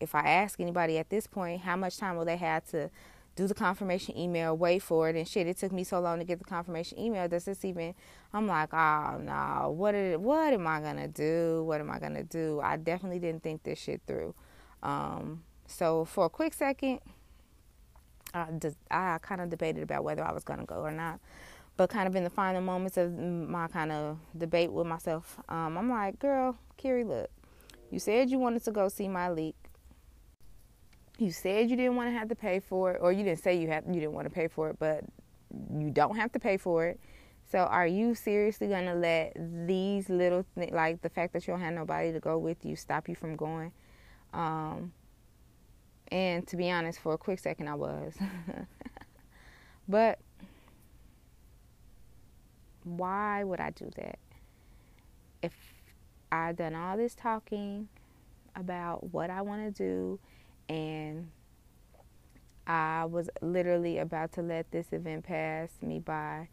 if 0.00 0.14
I 0.14 0.20
ask 0.20 0.60
anybody 0.60 0.98
at 0.98 1.08
this 1.10 1.26
point, 1.26 1.62
how 1.62 1.76
much 1.76 1.96
time 1.96 2.16
will 2.16 2.24
they 2.24 2.36
have 2.36 2.64
to 2.70 2.90
do 3.36 3.48
the 3.48 3.54
confirmation 3.54 4.16
email, 4.16 4.56
wait 4.56 4.80
for 4.80 5.08
it, 5.08 5.16
and 5.16 5.26
shit. 5.26 5.46
It 5.46 5.58
took 5.58 5.72
me 5.72 5.82
so 5.84 6.00
long 6.00 6.18
to 6.18 6.24
get 6.24 6.38
the 6.38 6.44
confirmation 6.44 6.98
email. 6.98 7.26
Does 7.28 7.44
this 7.44 7.64
even? 7.64 7.94
I'm 8.32 8.46
like, 8.46 8.72
oh 8.72 9.18
no, 9.20 9.74
what 9.76 9.94
what 10.20 10.52
am 10.52 10.66
I 10.66 10.80
gonna 10.80 11.08
do? 11.08 11.64
What 11.66 11.80
am 11.80 11.90
I 11.90 11.98
gonna 11.98 12.22
do? 12.22 12.60
I 12.62 12.76
definitely 12.76 13.18
didn't 13.18 13.42
think 13.42 13.64
this 13.64 13.78
shit 13.78 14.02
through. 14.06 14.34
Um, 14.82 15.42
so 15.66 16.04
for 16.04 16.26
a 16.26 16.28
quick 16.28 16.54
second, 16.54 17.00
I, 18.32 18.48
I 18.90 19.18
kind 19.18 19.40
of 19.40 19.50
debated 19.50 19.82
about 19.82 20.04
whether 20.04 20.22
I 20.22 20.32
was 20.32 20.44
gonna 20.44 20.64
go 20.64 20.76
or 20.76 20.92
not. 20.92 21.20
But 21.76 21.90
kind 21.90 22.06
of 22.06 22.14
in 22.14 22.22
the 22.22 22.30
final 22.30 22.60
moments 22.60 22.96
of 22.96 23.18
my 23.18 23.66
kind 23.66 23.90
of 23.90 24.18
debate 24.36 24.72
with 24.72 24.86
myself, 24.86 25.38
um, 25.48 25.76
I'm 25.76 25.90
like, 25.90 26.20
girl, 26.20 26.56
Carrie, 26.76 27.02
look, 27.02 27.30
you 27.90 27.98
said 27.98 28.30
you 28.30 28.38
wanted 28.38 28.64
to 28.64 28.70
go 28.70 28.88
see 28.88 29.06
Myleik. 29.06 29.54
you 31.18 31.32
said 31.32 31.68
you 31.70 31.76
didn't 31.76 31.96
want 31.96 32.08
to 32.08 32.18
have 32.18 32.28
to 32.28 32.34
pay 32.36 32.60
for 32.60 32.92
it, 32.92 32.98
or 33.00 33.12
you 33.12 33.24
didn't 33.24 33.42
say 33.42 33.56
you 33.56 33.68
have 33.68 33.84
you 33.86 33.94
didn't 33.94 34.12
want 34.12 34.26
to 34.26 34.34
pay 34.34 34.48
for 34.48 34.70
it, 34.70 34.76
but 34.78 35.04
you 35.76 35.90
don't 35.90 36.16
have 36.16 36.32
to 36.32 36.38
pay 36.38 36.56
for 36.56 36.86
it. 36.86 37.00
So, 37.50 37.58
are 37.58 37.86
you 37.86 38.14
seriously 38.14 38.68
gonna 38.68 38.94
let 38.94 39.36
these 39.66 40.08
little 40.08 40.44
th- 40.56 40.72
like 40.72 41.02
the 41.02 41.08
fact 41.08 41.32
that 41.34 41.46
you 41.46 41.52
don't 41.52 41.60
have 41.60 41.74
nobody 41.74 42.12
to 42.12 42.20
go 42.20 42.38
with 42.38 42.64
you 42.64 42.74
stop 42.76 43.08
you 43.08 43.14
from 43.14 43.36
going? 43.36 43.72
Um, 44.32 44.92
and 46.08 46.46
to 46.48 46.56
be 46.56 46.70
honest, 46.70 46.98
for 47.00 47.14
a 47.14 47.18
quick 47.18 47.38
second, 47.38 47.68
I 47.68 47.74
was, 47.74 48.14
but 49.88 50.18
why 52.84 53.44
would 53.44 53.60
I 53.60 53.70
do 53.70 53.90
that? 53.96 54.18
If 55.42 55.52
I 56.30 56.52
done 56.52 56.74
all 56.74 56.96
this 56.96 57.14
talking 57.14 57.88
about 58.56 59.12
what 59.12 59.30
I 59.30 59.42
want 59.42 59.62
to 59.62 59.70
do 59.70 60.18
and 60.68 61.28
I 62.66 63.04
was 63.04 63.28
literally 63.42 63.98
about 63.98 64.32
to 64.32 64.42
let 64.42 64.70
this 64.70 64.92
event 64.92 65.24
pass 65.24 65.70
me 65.82 65.98
by. 65.98 66.48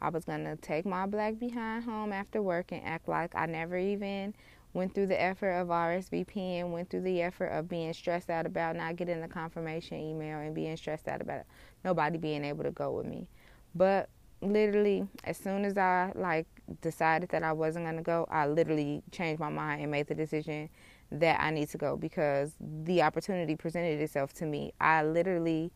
I 0.00 0.08
was 0.08 0.24
going 0.24 0.44
to 0.44 0.56
take 0.56 0.84
my 0.84 1.06
black 1.06 1.38
behind 1.38 1.84
home 1.84 2.12
after 2.12 2.42
work 2.42 2.72
and 2.72 2.84
act 2.84 3.08
like 3.08 3.34
I 3.36 3.46
never 3.46 3.76
even 3.76 4.34
went 4.74 4.94
through 4.94 5.06
the 5.06 5.20
effort 5.20 5.52
of 5.52 5.68
RSVP 5.68 6.36
and 6.36 6.72
went 6.72 6.90
through 6.90 7.02
the 7.02 7.22
effort 7.22 7.46
of 7.46 7.68
being 7.68 7.92
stressed 7.92 8.28
out 8.28 8.46
about 8.46 8.74
not 8.74 8.96
getting 8.96 9.20
the 9.20 9.28
confirmation 9.28 10.00
email 10.00 10.38
and 10.38 10.54
being 10.54 10.76
stressed 10.76 11.06
out 11.06 11.20
about 11.20 11.42
nobody 11.84 12.18
being 12.18 12.44
able 12.44 12.64
to 12.64 12.70
go 12.72 12.90
with 12.90 13.06
me. 13.06 13.28
But 13.74 14.08
literally, 14.42 15.06
as 15.24 15.38
soon 15.38 15.64
as 15.64 15.78
I 15.78 16.12
like 16.14 16.46
decided 16.80 17.30
that 17.30 17.42
I 17.42 17.52
wasn't 17.52 17.86
going 17.86 17.96
to 17.96 18.02
go, 18.02 18.26
I 18.30 18.46
literally 18.46 19.02
changed 19.10 19.40
my 19.40 19.48
mind 19.48 19.82
and 19.82 19.90
made 19.90 20.08
the 20.08 20.14
decision 20.14 20.68
that 21.10 21.40
I 21.40 21.50
need 21.50 21.68
to 21.70 21.78
go 21.78 21.96
because 21.96 22.54
the 22.60 23.02
opportunity 23.02 23.54
presented 23.54 24.00
itself 24.00 24.32
to 24.34 24.46
me. 24.46 24.72
I 24.80 25.04
literally 25.04 25.70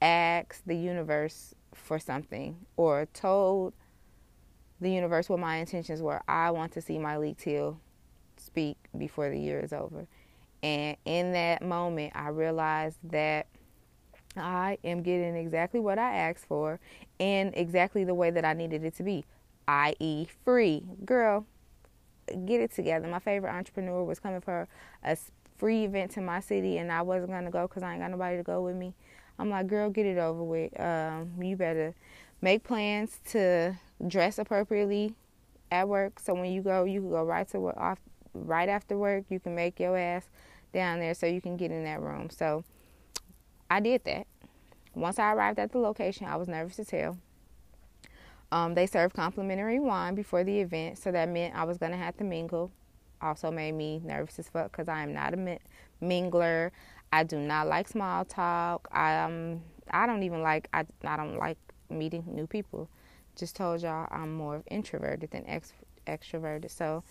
asked 0.00 0.66
the 0.66 0.76
universe 0.76 1.54
for 1.74 1.98
something 1.98 2.56
or 2.76 3.06
told 3.12 3.74
the 4.80 4.90
universe 4.90 5.28
what 5.28 5.40
my 5.40 5.56
intentions 5.56 6.02
were. 6.02 6.22
I 6.28 6.50
want 6.50 6.72
to 6.72 6.80
see 6.80 6.98
Myleik 6.98 7.36
Teele 7.36 7.76
speak 8.36 8.76
before 8.96 9.30
the 9.30 9.38
year 9.38 9.60
is 9.60 9.72
over. 9.72 10.06
And 10.62 10.96
in 11.04 11.32
that 11.32 11.62
moment, 11.62 12.12
I 12.14 12.28
realized 12.28 12.98
that 13.10 13.46
I 14.36 14.78
am 14.84 15.02
getting 15.02 15.36
exactly 15.36 15.80
what 15.80 15.98
I 15.98 16.16
asked 16.16 16.46
for 16.46 16.80
and 17.20 17.52
exactly 17.54 18.04
the 18.04 18.14
way 18.14 18.30
that 18.30 18.44
I 18.44 18.52
needed 18.52 18.84
it 18.84 18.96
to 18.96 19.02
be, 19.02 19.24
i.e., 19.68 20.26
free. 20.44 20.82
Girl, 21.04 21.46
get 22.44 22.60
it 22.60 22.72
together. 22.72 23.06
My 23.08 23.18
favorite 23.18 23.52
entrepreneur 23.52 24.02
was 24.04 24.18
coming 24.18 24.40
for 24.40 24.68
a 25.02 25.16
free 25.56 25.84
event 25.84 26.10
to 26.12 26.20
my 26.20 26.40
city, 26.40 26.78
and 26.78 26.90
I 26.90 27.02
wasn't 27.02 27.30
gonna 27.30 27.50
go 27.50 27.66
because 27.66 27.82
I 27.82 27.92
ain't 27.92 28.02
got 28.02 28.10
nobody 28.10 28.36
to 28.36 28.42
go 28.42 28.62
with 28.62 28.76
me. 28.76 28.94
I'm 29.38 29.50
like, 29.50 29.66
girl, 29.66 29.90
get 29.90 30.06
it 30.06 30.18
over 30.18 30.42
with. 30.42 30.78
Um, 30.78 31.32
you 31.40 31.56
better 31.56 31.94
make 32.40 32.64
plans 32.64 33.18
to 33.30 33.74
dress 34.06 34.38
appropriately 34.38 35.14
at 35.70 35.88
work, 35.88 36.18
so 36.20 36.34
when 36.34 36.52
you 36.52 36.62
go, 36.62 36.84
you 36.84 37.00
can 37.00 37.10
go 37.10 37.24
right 37.24 37.48
to 37.48 37.60
work 37.60 37.76
off 37.76 37.98
right 38.34 38.68
after 38.68 38.96
work. 38.96 39.24
You 39.28 39.40
can 39.40 39.54
make 39.54 39.78
your 39.78 39.96
ass 39.96 40.28
down 40.72 40.98
there 40.98 41.14
so 41.14 41.26
you 41.26 41.40
can 41.40 41.56
get 41.56 41.70
in 41.70 41.84
that 41.84 42.00
room. 42.00 42.28
So 42.30 42.64
I 43.74 43.80
did 43.80 44.04
that. 44.04 44.28
Once 44.94 45.18
I 45.18 45.32
arrived 45.32 45.58
at 45.58 45.72
the 45.72 45.78
location, 45.78 46.28
I 46.28 46.36
was 46.36 46.46
nervous 46.46 46.76
to 46.76 46.84
tell. 46.84 47.18
Um, 48.52 48.74
they 48.74 48.86
served 48.86 49.16
complimentary 49.16 49.80
wine 49.80 50.14
before 50.14 50.44
the 50.44 50.60
event, 50.60 50.96
so 50.96 51.10
that 51.10 51.28
meant 51.28 51.56
I 51.56 51.64
was 51.64 51.78
going 51.78 51.90
to 51.90 51.98
have 51.98 52.16
to 52.18 52.24
mingle 52.24 52.70
also 53.20 53.50
made 53.50 53.72
me 53.72 54.00
nervous 54.04 54.38
as 54.38 54.48
fuck 54.48 54.70
because 54.70 54.88
I 54.88 55.02
am 55.02 55.12
not 55.12 55.34
a 55.34 55.58
mingler. 56.00 56.70
I 57.12 57.24
do 57.24 57.38
not 57.38 57.66
like 57.66 57.88
small 57.88 58.24
talk. 58.24 58.86
I 58.92 59.16
um 59.16 59.62
I 59.90 60.06
don't 60.06 60.22
even 60.22 60.42
like 60.42 60.68
I 60.72 60.84
I 61.04 61.16
don't 61.16 61.38
like 61.38 61.58
meeting 61.90 62.24
new 62.28 62.46
people. 62.46 62.88
Just 63.34 63.56
told 63.56 63.82
y'all 63.82 64.06
I'm 64.10 64.34
more 64.34 64.62
introverted 64.70 65.30
than 65.30 65.44
ex, 65.48 65.72
extroverted. 66.06 66.70
So 66.70 67.02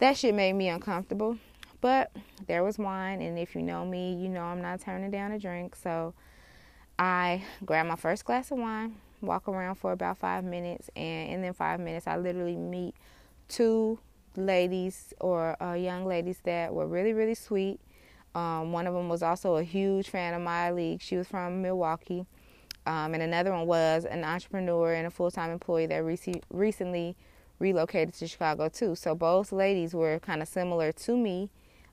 that 0.00 0.16
shit 0.16 0.34
made 0.34 0.54
me 0.54 0.68
uncomfortable. 0.68 1.38
But 1.80 2.12
there 2.46 2.62
was 2.62 2.78
wine, 2.78 3.22
and 3.22 3.38
if 3.38 3.54
you 3.54 3.62
know 3.62 3.84
me, 3.86 4.14
you 4.14 4.28
know 4.28 4.42
I'm 4.42 4.60
not 4.60 4.80
turning 4.80 5.10
down 5.10 5.32
a 5.32 5.38
drink. 5.38 5.74
So 5.76 6.14
I 6.98 7.42
grabbed 7.64 7.88
my 7.88 7.96
first 7.96 8.24
glass 8.24 8.50
of 8.50 8.58
wine, 8.58 8.96
walk 9.22 9.48
around 9.48 9.76
for 9.76 9.92
about 9.92 10.18
five 10.18 10.44
minutes, 10.44 10.90
and 10.94 11.30
in 11.30 11.42
then 11.42 11.54
five 11.54 11.80
minutes, 11.80 12.06
I 12.06 12.16
literally 12.16 12.56
meet 12.56 12.94
two 13.48 13.98
ladies 14.36 15.14
or 15.20 15.60
uh, 15.62 15.74
young 15.74 16.06
ladies 16.06 16.38
that 16.44 16.72
were 16.72 16.86
really, 16.86 17.12
really 17.12 17.34
sweet. 17.34 17.80
Um, 18.34 18.72
one 18.72 18.86
of 18.86 18.94
them 18.94 19.08
was 19.08 19.22
also 19.22 19.56
a 19.56 19.62
huge 19.62 20.08
fan 20.08 20.34
of 20.34 20.42
Myleik. 20.42 21.00
She 21.00 21.16
was 21.16 21.26
from 21.26 21.62
Milwaukee. 21.62 22.26
Um, 22.86 23.14
and 23.14 23.22
another 23.22 23.52
one 23.52 23.66
was 23.66 24.04
an 24.04 24.24
entrepreneur 24.24 24.94
and 24.94 25.06
a 25.06 25.10
full 25.10 25.30
time 25.30 25.50
employee 25.50 25.86
that 25.86 25.98
rec- 25.98 26.42
recently 26.50 27.16
relocated 27.58 28.14
to 28.14 28.26
Chicago, 28.26 28.68
too. 28.68 28.94
So 28.94 29.14
both 29.14 29.52
ladies 29.52 29.94
were 29.94 30.18
kind 30.20 30.42
of 30.42 30.48
similar 30.48 30.92
to 30.92 31.16
me. 31.16 31.50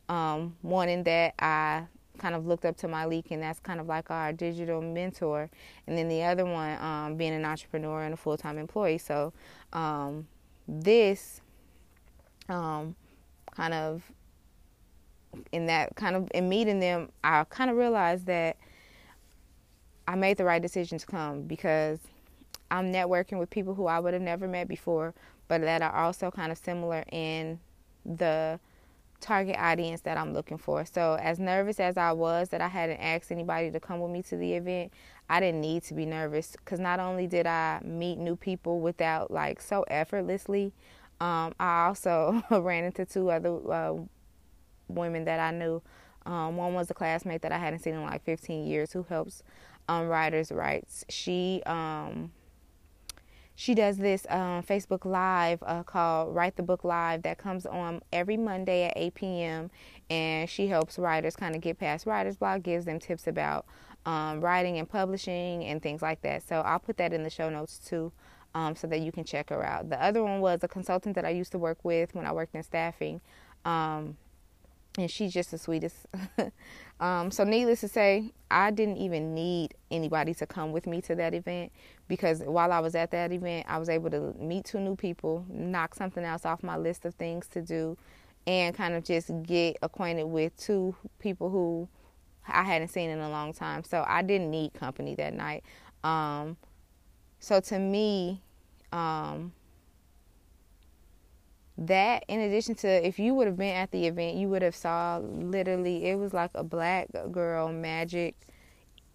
Um, 0.09 0.55
one 0.61 0.89
in 0.89 1.03
that 1.03 1.33
I 1.39 1.83
kind 2.17 2.35
of 2.35 2.47
looked 2.47 2.65
up 2.65 2.77
to 2.77 2.87
Myleik, 2.87 3.31
and 3.31 3.41
that's 3.41 3.59
kind 3.59 3.79
of 3.79 3.87
like 3.87 4.09
our 4.09 4.33
digital 4.33 4.81
mentor. 4.81 5.49
And 5.85 5.97
then 5.97 6.07
the 6.07 6.23
other 6.23 6.45
one 6.45 6.81
um, 6.81 7.15
being 7.15 7.33
an 7.33 7.45
entrepreneur 7.45 8.03
and 8.03 8.13
a 8.13 8.17
full 8.17 8.37
time 8.37 8.57
employee. 8.57 8.97
So 8.97 9.33
um, 9.73 10.27
this 10.67 11.41
um, 12.49 12.95
kind 13.51 13.73
of 13.73 14.03
in 15.51 15.67
that 15.67 15.95
kind 15.95 16.15
of 16.15 16.29
in 16.33 16.49
meeting 16.49 16.79
them, 16.79 17.09
I 17.23 17.43
kind 17.45 17.69
of 17.69 17.77
realized 17.77 18.25
that 18.27 18.57
I 20.07 20.15
made 20.15 20.37
the 20.37 20.45
right 20.45 20.61
decision 20.61 20.97
to 20.97 21.05
come 21.05 21.43
because 21.43 21.99
I'm 22.71 22.91
networking 22.91 23.39
with 23.39 23.49
people 23.49 23.73
who 23.73 23.87
I 23.87 23.99
would 23.99 24.13
have 24.13 24.21
never 24.21 24.47
met 24.47 24.67
before, 24.67 25.13
but 25.47 25.61
that 25.61 25.81
are 25.81 25.93
also 25.93 26.31
kind 26.31 26.51
of 26.51 26.57
similar 26.57 27.03
in 27.11 27.59
the 28.05 28.59
target 29.19 29.55
audience 29.57 30.01
that 30.01 30.17
I'm 30.17 30.33
looking 30.33 30.57
for. 30.57 30.86
So, 30.86 31.17
as 31.21 31.39
nervous 31.39 31.79
as 31.79 31.97
I 31.97 32.12
was 32.12 32.50
that 32.50 32.62
I 32.62 32.67
hadn't 32.67 33.00
asked 33.00 33.31
anybody 33.31 33.71
to 33.71 33.79
come 33.79 34.00
with 34.00 34.12
me 34.12 34.21
to 34.24 34.38
the 34.38 34.53
event, 34.53 34.93
I 35.29 35.39
didn't 35.39 35.62
need 35.62 35.83
to 35.83 35.93
be 35.93 36.05
nervous 36.05 36.51
because 36.51 36.79
not 36.79 37.00
only 37.00 37.27
did 37.27 37.47
I 37.47 37.81
meet 37.83 38.17
new 38.17 38.36
people 38.36 38.79
without 38.79 39.31
like 39.31 39.62
so 39.62 39.83
effortlessly, 39.83 40.74
um, 41.19 41.53
I 41.59 41.88
also 41.88 42.41
ran 42.51 42.83
into 42.83 43.05
two 43.05 43.29
other 43.29 43.59
uh, 43.71 43.95
women 44.88 45.25
that 45.25 45.39
I 45.39 45.51
knew. 45.51 45.81
Um, 46.25 46.57
one 46.57 46.74
was 46.74 46.89
a 46.91 46.93
classmate 46.93 47.41
that 47.41 47.51
I 47.51 47.57
hadn't 47.57 47.79
seen 47.79 47.93
in 47.93 48.03
like 48.03 48.24
15 48.24 48.67
years 48.67 48.91
who 48.91 49.03
helps 49.03 49.43
um, 49.88 50.07
writers' 50.07 50.51
rights. 50.51 51.05
She 51.09 51.62
um, 51.65 52.31
she 53.59 53.73
does 53.73 53.97
this 53.97 54.27
um, 54.29 54.61
Facebook 54.61 55.03
Live 55.03 55.57
uh, 55.65 55.81
called 55.81 56.35
Write 56.35 56.55
the 56.57 56.61
Book 56.61 56.83
Live 56.83 57.23
that 57.23 57.39
comes 57.39 57.65
on 57.65 58.03
every 58.13 58.37
Monday 58.37 58.83
at 58.83 58.93
8 58.95 59.15
p.m. 59.15 59.71
And 60.11 60.47
she 60.47 60.67
helps 60.67 60.99
writers 60.99 61.35
kind 61.35 61.55
of 61.55 61.61
get 61.61 61.79
past 61.79 62.05
writer's 62.05 62.37
block, 62.37 62.61
gives 62.61 62.85
them 62.85 62.99
tips 62.99 63.25
about 63.25 63.65
um, 64.05 64.41
writing 64.41 64.77
and 64.77 64.87
publishing 64.87 65.63
and 65.63 65.81
things 65.81 66.03
like 66.03 66.21
that. 66.21 66.47
So 66.47 66.57
I'll 66.57 66.77
put 66.77 66.97
that 66.97 67.13
in 67.13 67.23
the 67.23 67.31
show 67.31 67.49
notes 67.49 67.79
too. 67.79 68.11
Um, 68.53 68.75
so 68.75 68.87
that 68.87 69.01
you 69.01 69.11
can 69.11 69.23
check 69.23 69.49
her 69.49 69.63
out. 69.63 69.89
The 69.89 70.01
other 70.03 70.23
one 70.23 70.39
was 70.39 70.63
a 70.63 70.67
consultant 70.67 71.15
that 71.15 71.25
I 71.25 71.29
used 71.29 71.51
to 71.51 71.57
work 71.57 71.77
with 71.83 72.15
when 72.15 72.25
I 72.25 72.31
worked 72.31 72.55
in 72.55 72.63
staffing. 72.63 73.21
Um, 73.65 74.17
and 74.98 75.10
she's 75.10 75.32
just 75.32 75.51
the 75.51 75.58
sweetest. 75.58 75.96
um, 77.00 77.30
so, 77.30 77.44
needless 77.44 77.82
to 77.82 77.88
say, 77.88 78.32
I 78.50 78.72
didn't 78.72 78.98
even 78.98 79.34
need 79.36 79.75
anybody 79.92 80.34
to 80.36 80.48
come 80.48 80.72
with 80.72 80.88
me 80.88 81.01
to 81.01 81.16
that 81.16 81.34
event 81.34 81.72
because 82.08 82.42
while 82.42 82.72
I 82.72 82.80
was 82.80 82.96
at 82.96 83.12
that 83.12 83.32
event, 83.32 83.68
I 83.70 83.77
was 83.77 83.89
able 83.89 84.10
to 84.10 84.34
meet 84.39 84.66
two 84.66 84.80
new 84.80 84.96
people, 84.96 85.46
knock 85.50 85.94
something 85.94 86.24
else 86.24 86.46
off 86.46 86.63
my 86.63 86.77
list 86.77 87.06
of 87.06 87.13
things 87.16 87.48
to 87.50 87.62
do, 87.62 87.98
and 88.48 88.75
kind 88.75 88.96
of 88.96 89.03
just 89.03 89.31
get 89.44 89.77
acquainted 89.81 90.25
with 90.25 90.57
two 90.57 90.96
people 91.20 91.50
who 91.50 91.88
I 92.48 92.64
hadn't 92.64 92.88
seen 92.90 93.10
in 93.10 93.20
a 93.20 93.29
long 93.29 93.53
time. 93.53 93.83
So, 93.83 94.03
I 94.07 94.24
didn't 94.24 94.50
need 94.50 94.74
company 94.74 95.14
that 95.16 95.33
night. 95.33 95.64
Um, 96.03 96.57
so, 97.40 97.60
to 97.60 97.77
me, 97.77 98.42
um, 98.92 99.53
that 101.77 102.24
in 102.27 102.40
addition 102.40 102.74
to 102.74 103.07
if 103.07 103.20
you 103.20 103.33
would 103.35 103.46
have 103.46 103.57
been 103.57 103.75
at 103.75 103.92
the 103.92 104.07
event 104.07 104.35
you 104.35 104.50
would 104.50 104.61
have 104.61 104.75
saw 104.75 105.18
literally 105.18 106.05
it 106.05 106.16
was 106.16 106.33
like 106.33 106.50
a 106.55 106.63
black 106.63 107.07
girl 107.31 107.72
magic 107.72 108.35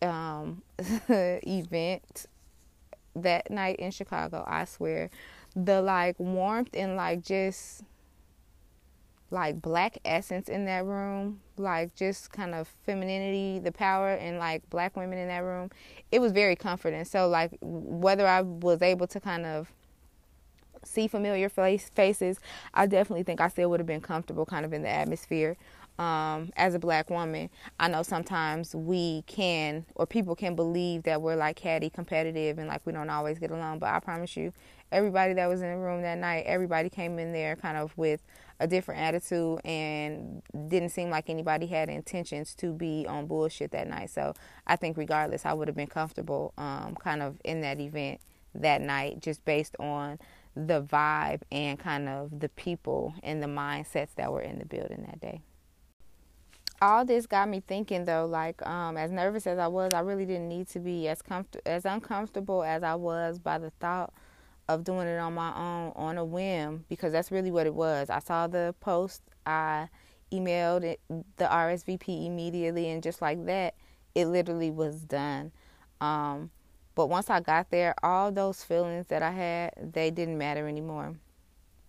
um, 0.01 0.63
event 1.09 2.27
that 3.17 3.51
night 3.51 3.77
in 3.77 3.91
chicago 3.91 4.45
i 4.47 4.65
swear. 4.65 5.11
The 5.55 5.83
like 5.83 6.19
warmth 6.19 6.71
and 6.73 6.97
like 6.97 7.23
just 7.23 7.83
like 9.31 9.61
black 9.61 9.99
essence 10.05 10.49
in 10.49 10.65
that 10.67 10.85
room 10.85 11.41
like 11.57 11.95
just 11.95 12.33
kind 12.33 12.55
of 12.55 12.69
femininity 12.85 13.59
the 13.59 13.73
power 13.73 14.11
and 14.11 14.39
like 14.39 14.69
black 14.71 14.97
women 14.97 15.19
in 15.19 15.29
that 15.29 15.39
room 15.39 15.71
it 16.11 16.21
was 16.21 16.33
very 16.33 16.57
comforting. 16.57 17.05
So 17.05 17.29
like 17.29 17.57
whether 17.61 18.27
i 18.27 18.41
was 18.41 18.81
able 18.83 19.07
to 19.09 19.21
kind 19.21 19.45
of 19.45 19.73
see 20.85 21.09
familiar 21.09 21.49
face, 21.49 21.89
faces, 21.91 22.39
I 22.75 22.87
definitely 22.87 23.23
think 23.23 23.41
I 23.41 23.49
still 23.49 23.71
would 23.71 23.81
have 23.81 23.87
been 23.87 24.01
comfortable 24.01 24.47
kind 24.47 24.65
of 24.65 24.73
in 24.73 24.83
the 24.83 24.89
atmosphere. 24.89 25.57
Um, 25.99 26.53
as 26.57 26.75
a 26.75 26.79
black 26.79 27.11
woman, 27.11 27.51
I 27.79 27.89
know 27.89 28.03
sometimes 28.03 28.75
we 28.75 29.23
can, 29.27 29.85
or 29.95 30.07
people 30.07 30.35
can 30.35 30.57
believe 30.57 31.03
that 31.03 31.21
we're 31.21 31.37
like 31.37 31.57
catty, 31.57 31.91
competitive, 31.91 32.59
and 32.59 32.67
like 32.67 32.85
we 32.87 32.93
don't 32.93 33.11
always 33.11 33.39
get 33.39 33.51
along. 33.51 33.79
But 33.79 33.91
I 33.91 34.01
promise 34.01 34.37
you, 34.37 34.53
everybody 34.91 35.35
that 35.35 35.47
was 35.47 35.61
in 35.61 35.71
the 35.71 35.77
room 35.77 36.03
that 36.03 36.19
night, 36.19 36.45
everybody 36.47 36.89
came 36.89 37.19
in 37.19 37.33
there 37.33 37.57
kind 37.57 37.77
of 37.77 37.97
with 37.97 38.23
a 38.59 38.67
different 38.67 39.01
attitude 39.01 39.61
and 39.65 40.43
didn't 40.69 40.91
seem 40.91 41.11
like 41.11 41.29
anybody 41.29 41.67
had 41.67 41.89
intentions 41.89 42.55
to 42.55 42.73
be 42.73 43.07
on 43.09 43.27
bullshit 43.27 43.73
that 43.73 43.89
night. 43.89 44.11
So 44.11 44.35
I 44.67 44.77
think 44.77 44.97
regardless, 44.97 45.45
I 45.45 45.53
would 45.53 45.69
have 45.69 45.77
been 45.77 45.89
comfortable 45.89 46.55
um, 46.57 46.97
kind 46.97 47.23
of 47.23 47.37
in 47.45 47.61
that 47.61 47.81
event 47.81 48.21
that 48.55 48.81
night 48.81 49.21
just 49.21 49.45
based 49.45 49.77
on 49.79 50.19
the 50.55 50.83
vibe 50.83 51.43
and 51.51 51.79
kind 51.79 52.09
of 52.09 52.41
the 52.41 52.49
people 52.51 53.15
and 53.23 53.43
the 53.43 53.47
mindsets 53.47 54.15
that 54.17 54.33
were 54.33 54.43
in 54.43 54.59
the 54.59 54.67
building 54.67 55.05
that 55.07 55.21
day. 55.21 55.41
All 56.81 57.05
this 57.05 57.27
got 57.27 57.49
me 57.49 57.63
thinking 57.67 58.05
though, 58.05 58.27
like 58.27 58.65
um, 58.67 58.97
as 58.97 59.13
nervous 59.13 59.47
as 59.47 59.59
I 59.59 59.69
was, 59.69 59.93
I 59.93 60.01
really 60.01 60.27
didn't 60.27 60.49
need 60.49 60.69
to 60.71 60.81
be 60.81 61.07
as 61.09 61.23
comfort- 61.23 61.63
as 61.65 61.85
uncomfortable 61.85 62.65
as 62.65 62.83
I 62.83 62.97
was 62.97 63.39
by 63.39 63.59
the 63.59 63.71
thought 63.79 64.13
of 64.69 64.85
doing 64.85 65.07
it 65.07 65.19
on 65.19 65.35
my 65.35 65.55
own 65.57 65.93
on 65.95 66.19
a 66.19 66.25
whim 66.25 66.85
because 66.89 67.13
that's 67.13 67.31
really 67.31 67.51
what 67.51 67.67
it 67.67 67.75
was. 67.75 68.11
I 68.11 68.19
saw 68.19 68.47
the 68.47 68.75
post, 68.81 69.23
I 69.47 69.89
emailed 70.33 70.83
it, 70.83 71.01
the 71.09 71.45
RSVP 71.45 72.27
immediately, 72.27 72.91
and 72.91 73.03
just 73.03 73.23
like 73.23 73.45
that, 73.47 73.75
it 74.15 74.27
literally 74.27 74.71
was 74.71 75.03
done. 75.03 75.53
Um, 76.01 76.51
but 76.95 77.07
once 77.07 77.31
I 77.31 77.41
got 77.41 77.71
there, 77.71 77.95
all 78.03 78.31
those 78.31 78.63
feelings 78.63 79.07
that 79.09 79.23
I 79.23 79.31
had, 79.31 79.93
they 79.93 80.11
didn't 80.11 80.39
matter 80.39 80.69
anymore. 80.69 81.15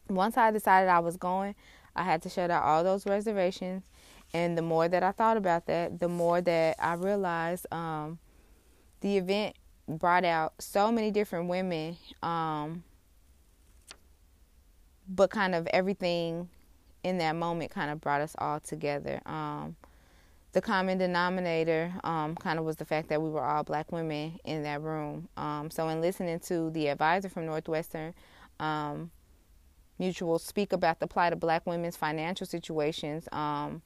Once 0.09 0.37
I 0.37 0.51
decided 0.51 0.89
I 0.89 0.99
was 0.99 1.17
going, 1.17 1.55
I 1.95 2.03
had 2.03 2.21
to 2.23 2.29
shut 2.29 2.49
out 2.51 2.63
all 2.63 2.83
those 2.83 3.05
reservations. 3.05 3.83
And 4.33 4.57
the 4.57 4.61
more 4.61 4.87
that 4.87 5.03
I 5.03 5.11
thought 5.11 5.37
about 5.37 5.67
that, 5.67 5.99
the 5.99 6.07
more 6.07 6.41
that 6.41 6.75
I 6.79 6.93
realized 6.93 7.67
um, 7.71 8.17
the 9.01 9.17
event 9.17 9.55
brought 9.87 10.25
out 10.25 10.53
so 10.59 10.91
many 10.91 11.11
different 11.11 11.49
women, 11.49 11.97
um, 12.23 12.83
but 15.07 15.29
kind 15.29 15.53
of 15.53 15.67
everything 15.67 16.49
in 17.03 17.17
that 17.17 17.35
moment 17.35 17.69
kind 17.69 17.91
of 17.91 17.99
brought 18.01 18.21
us 18.21 18.35
all 18.37 18.59
together. 18.59 19.21
Um, 19.25 19.75
the 20.53 20.61
common 20.61 20.99
denominator 20.99 21.91
um, 22.03 22.35
kind 22.35 22.59
of 22.59 22.65
was 22.65 22.75
the 22.75 22.85
fact 22.85 23.09
that 23.09 23.21
we 23.21 23.29
were 23.29 23.43
all 23.43 23.63
black 23.63 23.91
women 23.91 24.39
in 24.45 24.63
that 24.63 24.81
room. 24.81 25.27
Um, 25.35 25.69
so, 25.69 25.89
in 25.89 25.99
listening 25.99 26.39
to 26.41 26.69
the 26.69 26.87
advisor 26.87 27.27
from 27.27 27.47
Northwestern 27.47 28.13
um, 28.59 29.11
Mutual 29.99 30.39
speak 30.39 30.73
about 30.73 30.99
the 30.99 31.07
plight 31.07 31.33
of 31.33 31.39
black 31.39 31.65
women's 31.65 31.95
financial 31.95 32.45
situations 32.45 33.27
um, 33.31 33.81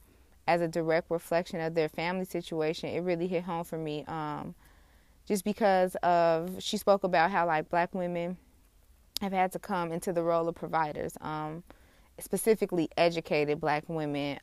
as 0.47 0.61
a 0.61 0.67
direct 0.67 1.09
reflection 1.09 1.59
of 1.61 1.73
their 1.73 1.89
family 1.89 2.25
situation, 2.25 2.89
it 2.89 2.99
really 3.01 3.27
hit 3.27 3.43
home 3.43 3.63
for 3.63 3.77
me. 3.77 4.03
Um, 4.05 4.55
just 5.25 5.43
because 5.43 5.95
of, 6.03 6.55
she 6.59 6.77
spoke 6.77 7.03
about 7.03 7.31
how, 7.31 7.45
like, 7.45 7.69
black 7.69 7.93
women 7.93 8.37
have 9.21 9.33
had 9.33 9.51
to 9.53 9.59
come 9.59 9.91
into 9.91 10.13
the 10.13 10.23
role 10.23 10.47
of 10.47 10.55
providers, 10.55 11.17
um, 11.21 11.63
specifically 12.19 12.89
educated 12.97 13.59
black 13.59 13.83
women 13.87 14.39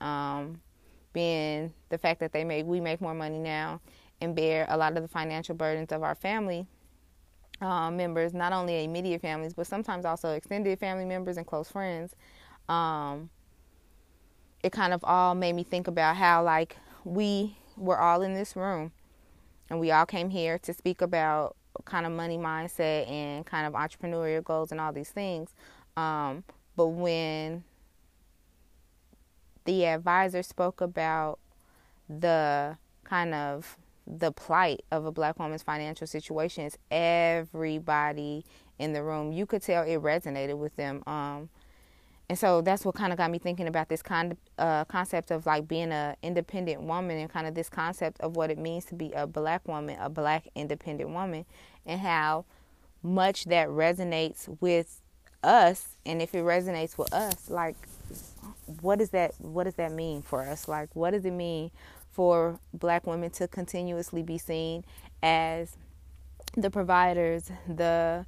being 1.15 1.73
the 1.89 1.97
fact 1.97 2.21
that 2.21 2.33
they 2.33 2.45
make 2.45 2.67
we 2.67 2.81
make 2.81 3.01
more 3.01 3.15
money 3.15 3.39
now 3.39 3.81
and 4.21 4.37
bear 4.37 4.67
a 4.69 4.77
lot 4.77 4.95
of 4.97 5.03
the 5.03 5.09
financial 5.09 5.55
burdens 5.55 5.93
of 5.93 6.03
our 6.03 6.15
family 6.15 6.67
um, 7.61 7.97
members, 7.97 8.35
not 8.35 8.53
only 8.53 8.85
immediate 8.85 9.23
families, 9.23 9.55
but 9.55 9.67
sometimes 9.67 10.05
also 10.05 10.33
extended 10.33 10.79
family 10.79 11.05
members 11.05 11.37
and 11.37 11.47
close 11.47 11.71
friends. 11.71 12.15
Um, 12.69 13.31
it 14.63 14.73
kind 14.73 14.93
of 14.93 15.05
all 15.05 15.35
made 15.35 15.55
me 15.55 15.63
think 15.63 15.89
about 15.89 16.17
how 16.17 16.43
like 16.43 16.77
we 17.05 17.57
were 17.77 17.99
all 17.99 18.23
in 18.23 18.35
this 18.35 18.57
room 18.57 18.93
and 19.69 19.79
we 19.79 19.91
all 19.91 20.07
came 20.07 20.31
here 20.31 20.59
to 20.61 20.73
speak 20.73 21.03
about 21.03 21.57
kind 21.85 22.07
of 22.07 22.13
money 22.13 22.39
mindset 22.39 23.09
and 23.11 23.45
kind 23.45 23.67
of 23.67 23.75
entrepreneurial 23.75 24.43
goals 24.43 24.73
and 24.73 24.81
all 24.81 24.93
these 24.93 25.11
things. 25.11 25.51
Um, 25.97 26.45
but 26.77 26.89
when 26.89 27.65
the 29.65 29.87
advisor 29.87 30.43
spoke 30.43 30.81
about 30.81 31.39
the 32.09 32.77
kind 33.05 33.35
of 33.35 33.77
the 34.07 34.33
plight 34.33 34.85
of 34.91 35.07
a 35.07 35.13
black 35.13 35.39
woman's 35.39 35.63
financial 35.63 36.07
situations, 36.07 36.77
everybody 36.91 38.45
in 38.79 38.93
the 38.93 39.03
room, 39.03 39.33
you 39.33 39.47
could 39.47 39.63
tell 39.63 39.83
it 39.85 40.03
resonated 40.03 40.59
with 40.59 40.77
them. 40.77 41.03
Um, 41.07 41.49
and 42.29 42.39
so 42.39 42.63
that's 42.63 42.85
what 42.85 42.95
kind 42.95 43.13
of 43.13 43.19
got 43.19 43.31
me 43.31 43.39
thinking 43.39 43.67
about 43.67 43.89
this 43.89 44.03
con- 44.03 44.37
uh, 44.59 44.85
concept 44.87 45.31
of 45.31 45.47
like 45.47 45.69
being 45.69 45.93
an 45.93 46.17
independent 46.23 46.83
woman 46.83 47.19
and 47.19 47.31
kind 47.31 47.47
of 47.47 47.55
this 47.55 47.69
concept 47.69 48.21
of 48.21 48.37
what 48.37 48.51
it 48.51 48.59
means 48.59 48.87
to 48.87 48.95
be 48.95 49.13
a 49.13 49.27
black 49.27 49.67
woman, 49.69 49.99
a 50.01 50.09
black 50.09 50.49
independent 50.55 51.11
woman, 51.11 51.45
and 51.85 52.01
how 52.01 52.45
much 53.03 53.45
that 53.45 53.69
resonates 53.69 54.49
with 54.61 55.03
us. 55.43 55.97
And 56.07 56.23
if 56.23 56.35
it 56.35 56.45
resonates 56.45 56.97
with 56.97 57.13
us, 57.13 57.51
like, 57.51 57.77
what 58.81 58.99
does 58.99 59.11
that 59.11 59.35
what 59.39 59.65
does 59.65 59.75
that 59.75 59.93
mean 59.93 60.23
for 60.23 60.43
us? 60.43 60.69
Like, 60.69 60.95
what 60.95 61.11
does 61.11 61.25
it 61.25 61.33
mean 61.33 61.71
for 62.11 62.59
black 62.73 63.07
women 63.07 63.31
to 63.31 63.49
continuously 63.49 64.23
be 64.23 64.39
seen 64.39 64.85
as 65.23 65.77
the 66.57 66.71
providers, 66.71 67.51
the 67.69 68.25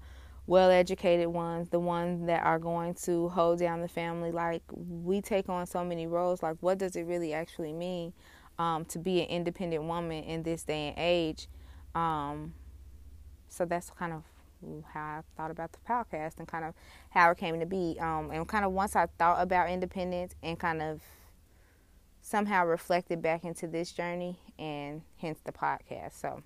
well 0.46 0.70
educated 0.70 1.28
ones, 1.28 1.68
the 1.70 1.80
ones 1.80 2.26
that 2.26 2.42
are 2.44 2.58
going 2.58 2.94
to 2.94 3.28
hold 3.30 3.58
down 3.58 3.80
the 3.80 3.88
family. 3.88 4.30
Like 4.30 4.62
we 4.72 5.20
take 5.20 5.48
on 5.48 5.66
so 5.66 5.84
many 5.84 6.06
roles. 6.06 6.42
Like 6.42 6.56
what 6.60 6.78
does 6.78 6.96
it 6.96 7.02
really 7.02 7.32
actually 7.32 7.72
mean 7.72 8.12
um, 8.58 8.84
to 8.86 8.98
be 8.98 9.20
an 9.20 9.28
independent 9.28 9.84
woman 9.84 10.24
in 10.24 10.42
this 10.42 10.62
day 10.64 10.88
and 10.88 10.98
age? 10.98 11.48
Um, 11.94 12.54
so 13.48 13.64
that's 13.64 13.90
kind 13.90 14.12
of 14.12 14.22
how 14.92 15.00
I 15.00 15.20
thought 15.36 15.50
about 15.50 15.72
the 15.72 15.78
podcast 15.88 16.38
and 16.38 16.48
kind 16.48 16.64
of 16.64 16.74
how 17.10 17.30
it 17.30 17.38
came 17.38 17.60
to 17.60 17.66
be. 17.66 17.96
Um, 18.00 18.30
and 18.30 18.46
kind 18.48 18.64
of 18.64 18.72
once 18.72 18.96
I 18.96 19.06
thought 19.18 19.42
about 19.42 19.70
independence 19.70 20.34
and 20.42 20.58
kind 20.58 20.82
of 20.82 21.00
somehow 22.20 22.66
reflected 22.66 23.22
back 23.22 23.44
into 23.44 23.66
this 23.66 23.92
journey 23.92 24.38
and 24.58 25.02
hence 25.18 25.38
the 25.44 25.52
podcast. 25.52 26.20
So 26.20 26.42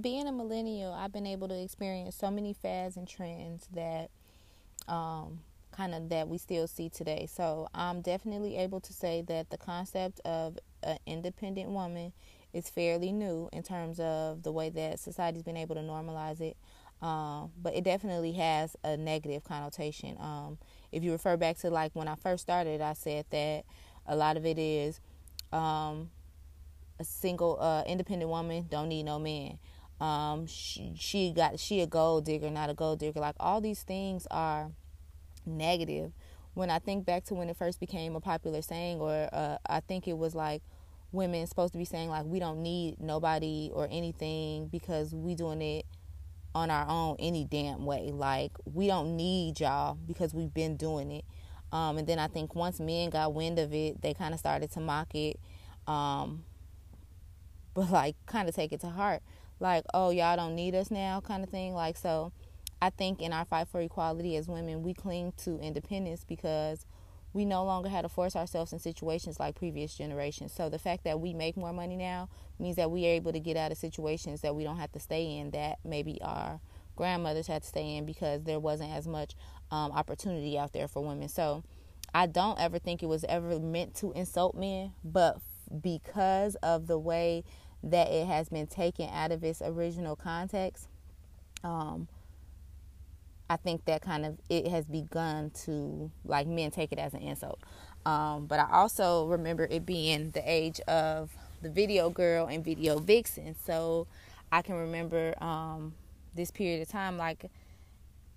being 0.00 0.26
a 0.26 0.32
millennial, 0.32 0.92
I've 0.92 1.12
been 1.12 1.26
able 1.26 1.48
to 1.48 1.62
experience 1.62 2.16
so 2.16 2.30
many 2.30 2.52
fads 2.52 2.96
and 2.96 3.06
trends 3.06 3.68
that 3.74 4.10
um, 4.88 5.40
kind 5.70 5.94
of 5.94 6.08
that 6.08 6.28
we 6.28 6.38
still 6.38 6.66
see 6.66 6.88
today. 6.88 7.26
So 7.30 7.68
I'm 7.74 8.00
definitely 8.00 8.56
able 8.56 8.80
to 8.80 8.92
say 8.92 9.22
that 9.28 9.50
the 9.50 9.58
concept 9.58 10.20
of 10.24 10.58
an 10.82 10.98
independent 11.06 11.70
woman 11.70 12.12
is 12.52 12.68
fairly 12.68 13.12
new 13.12 13.48
in 13.52 13.62
terms 13.62 13.98
of 14.00 14.42
the 14.42 14.52
way 14.52 14.70
that 14.70 14.98
society's 14.98 15.42
been 15.42 15.56
able 15.56 15.74
to 15.74 15.80
normalize 15.80 16.40
it. 16.40 16.56
Um, 17.00 17.50
but 17.60 17.74
it 17.74 17.82
definitely 17.82 18.32
has 18.32 18.76
a 18.84 18.96
negative 18.96 19.42
connotation. 19.44 20.16
Um, 20.20 20.58
if 20.92 21.02
you 21.02 21.12
refer 21.12 21.36
back 21.36 21.58
to 21.58 21.70
like 21.70 21.92
when 21.94 22.06
I 22.06 22.14
first 22.14 22.42
started, 22.42 22.80
I 22.80 22.92
said 22.92 23.26
that 23.30 23.64
a 24.06 24.14
lot 24.14 24.36
of 24.36 24.46
it 24.46 24.58
is 24.58 25.00
um, 25.52 26.10
a 27.00 27.04
single 27.04 27.58
uh, 27.60 27.82
independent 27.86 28.30
woman 28.30 28.66
don't 28.70 28.88
need 28.88 29.04
no 29.04 29.18
man 29.18 29.58
um, 30.02 30.46
she, 30.48 30.94
she 30.98 31.30
got 31.30 31.60
she 31.60 31.80
a 31.80 31.86
gold 31.86 32.24
digger, 32.24 32.50
not 32.50 32.68
a 32.68 32.74
gold 32.74 32.98
digger. 32.98 33.20
Like 33.20 33.36
all 33.38 33.60
these 33.60 33.84
things 33.84 34.26
are 34.32 34.72
negative. 35.46 36.10
When 36.54 36.70
I 36.70 36.80
think 36.80 37.06
back 37.06 37.24
to 37.26 37.34
when 37.34 37.48
it 37.48 37.56
first 37.56 37.78
became 37.78 38.16
a 38.16 38.20
popular 38.20 38.62
saying, 38.62 39.00
or 39.00 39.28
uh, 39.32 39.58
I 39.64 39.78
think 39.78 40.08
it 40.08 40.18
was 40.18 40.34
like 40.34 40.60
women 41.12 41.46
supposed 41.46 41.72
to 41.72 41.78
be 41.78 41.84
saying 41.84 42.08
like 42.08 42.24
we 42.24 42.38
don't 42.38 42.62
need 42.62 43.00
nobody 43.00 43.70
or 43.72 43.86
anything 43.90 44.68
because 44.68 45.14
we 45.14 45.34
doing 45.34 45.62
it 45.62 45.86
on 46.54 46.70
our 46.70 46.86
own 46.88 47.16
any 47.18 47.44
damn 47.44 47.84
way. 47.84 48.10
Like 48.12 48.52
we 48.64 48.86
don't 48.86 49.16
need 49.16 49.60
y'all 49.60 49.96
because 50.06 50.34
we've 50.34 50.52
been 50.52 50.76
doing 50.76 51.12
it. 51.12 51.24
Um, 51.70 51.96
and 51.98 52.06
then 52.06 52.18
I 52.18 52.26
think 52.26 52.54
once 52.54 52.80
men 52.80 53.10
got 53.10 53.32
wind 53.32 53.58
of 53.58 53.72
it, 53.72 54.02
they 54.02 54.12
kind 54.12 54.34
of 54.34 54.40
started 54.40 54.70
to 54.72 54.80
mock 54.80 55.14
it, 55.14 55.40
um, 55.86 56.44
but 57.74 57.90
like 57.90 58.16
kind 58.26 58.48
of 58.48 58.54
take 58.54 58.72
it 58.72 58.80
to 58.80 58.88
heart 58.88 59.22
like, 59.62 59.84
oh, 59.94 60.10
y'all 60.10 60.36
don't 60.36 60.54
need 60.54 60.74
us 60.74 60.90
now 60.90 61.20
kind 61.20 61.42
of 61.42 61.48
thing. 61.48 61.72
Like, 61.72 61.96
so 61.96 62.32
I 62.82 62.90
think 62.90 63.22
in 63.22 63.32
our 63.32 63.44
fight 63.44 63.68
for 63.68 63.80
equality 63.80 64.36
as 64.36 64.48
women, 64.48 64.82
we 64.82 64.92
cling 64.92 65.32
to 65.44 65.58
independence 65.60 66.24
because 66.28 66.84
we 67.32 67.44
no 67.44 67.64
longer 67.64 67.88
had 67.88 68.02
to 68.02 68.08
force 68.08 68.36
ourselves 68.36 68.72
in 68.72 68.78
situations 68.78 69.40
like 69.40 69.54
previous 69.54 69.94
generations. 69.94 70.52
So 70.52 70.68
the 70.68 70.78
fact 70.78 71.04
that 71.04 71.20
we 71.20 71.32
make 71.32 71.56
more 71.56 71.72
money 71.72 71.96
now 71.96 72.28
means 72.58 72.76
that 72.76 72.90
we 72.90 73.06
are 73.06 73.10
able 73.10 73.32
to 73.32 73.40
get 73.40 73.56
out 73.56 73.72
of 73.72 73.78
situations 73.78 74.42
that 74.42 74.54
we 74.54 74.64
don't 74.64 74.78
have 74.78 74.92
to 74.92 75.00
stay 75.00 75.38
in 75.38 75.50
that 75.52 75.78
maybe 75.84 76.20
our 76.22 76.60
grandmothers 76.96 77.46
had 77.46 77.62
to 77.62 77.68
stay 77.68 77.96
in 77.96 78.04
because 78.04 78.42
there 78.44 78.60
wasn't 78.60 78.90
as 78.90 79.06
much 79.06 79.34
um, 79.70 79.92
opportunity 79.92 80.58
out 80.58 80.72
there 80.72 80.88
for 80.88 81.02
women. 81.02 81.28
So 81.28 81.64
I 82.14 82.26
don't 82.26 82.60
ever 82.60 82.78
think 82.78 83.02
it 83.02 83.06
was 83.06 83.24
ever 83.24 83.58
meant 83.58 83.94
to 83.96 84.12
insult 84.12 84.54
men, 84.54 84.92
but 85.02 85.38
because 85.80 86.54
of 86.56 86.86
the 86.86 86.98
way 86.98 87.44
that 87.82 88.08
it 88.08 88.26
has 88.26 88.50
been 88.50 88.66
taken 88.66 89.08
out 89.08 89.32
of 89.32 89.42
its 89.42 89.62
original 89.62 90.14
context, 90.14 90.88
um, 91.64 92.08
I 93.52 93.56
think 93.56 93.84
that 93.84 94.00
kind 94.00 94.24
of 94.24 94.38
it 94.48 94.66
has 94.68 94.86
begun 94.86 95.50
to 95.66 96.10
like 96.24 96.46
men 96.46 96.70
take 96.70 96.90
it 96.90 96.98
as 96.98 97.12
an 97.12 97.20
insult. 97.20 97.60
Um, 98.06 98.46
but 98.46 98.58
I 98.58 98.66
also 98.72 99.26
remember 99.26 99.68
it 99.70 99.84
being 99.84 100.30
the 100.30 100.42
age 100.50 100.80
of 100.88 101.30
the 101.60 101.68
video 101.68 102.08
girl 102.08 102.46
and 102.46 102.64
video 102.64 102.98
vixen. 102.98 103.54
So 103.62 104.06
I 104.50 104.62
can 104.62 104.76
remember 104.76 105.34
um, 105.42 105.92
this 106.34 106.50
period 106.50 106.80
of 106.80 106.88
time 106.88 107.18
like 107.18 107.50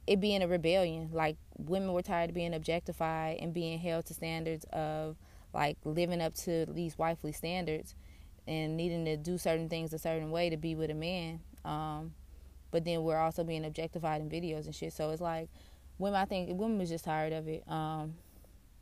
it 0.05 0.19
being 0.19 0.43
a 0.43 0.49
rebellion. 0.49 1.11
Like 1.13 1.37
women 1.57 1.93
were 1.93 2.01
tired 2.01 2.31
of 2.31 2.35
being 2.35 2.53
objectified 2.53 3.37
and 3.39 3.53
being 3.53 3.79
held 3.79 4.07
to 4.07 4.13
standards 4.13 4.65
of 4.73 5.15
like 5.53 5.77
living 5.85 6.19
up 6.19 6.33
to 6.33 6.65
these 6.65 6.97
wifely 6.97 7.31
standards 7.31 7.95
and 8.49 8.75
needing 8.75 9.05
to 9.05 9.15
do 9.15 9.37
certain 9.37 9.69
things 9.69 9.93
a 9.93 9.97
certain 9.97 10.29
way 10.29 10.49
to 10.49 10.57
be 10.57 10.75
with 10.75 10.91
a 10.91 10.93
man. 10.93 11.39
Um, 11.63 12.15
but 12.71 12.85
then 12.85 13.03
we're 13.03 13.17
also 13.17 13.43
being 13.43 13.65
objectified 13.65 14.21
in 14.21 14.29
videos 14.29 14.65
and 14.65 14.75
shit. 14.75 14.93
So 14.93 15.11
it's 15.11 15.21
like 15.21 15.49
women. 15.97 16.19
I 16.19 16.25
think 16.25 16.49
women 16.49 16.77
was 16.77 16.89
just 16.89 17.05
tired 17.05 17.33
of 17.33 17.47
it. 17.47 17.63
Um, 17.67 18.15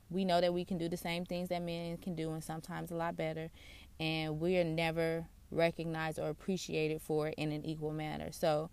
we 0.09 0.25
know 0.25 0.41
that 0.41 0.53
we 0.53 0.65
can 0.65 0.77
do 0.77 0.89
the 0.89 0.97
same 0.97 1.25
things 1.25 1.49
that 1.49 1.61
men 1.61 1.97
can 1.97 2.15
do, 2.15 2.31
and 2.31 2.43
sometimes 2.43 2.91
a 2.91 2.95
lot 2.95 3.15
better. 3.15 3.49
And 3.99 4.39
we 4.39 4.57
are 4.57 4.63
never 4.63 5.25
recognized 5.51 6.19
or 6.19 6.29
appreciated 6.29 7.01
for 7.01 7.29
it 7.29 7.35
in 7.37 7.51
an 7.51 7.65
equal 7.65 7.91
manner. 7.91 8.31
So 8.31 8.69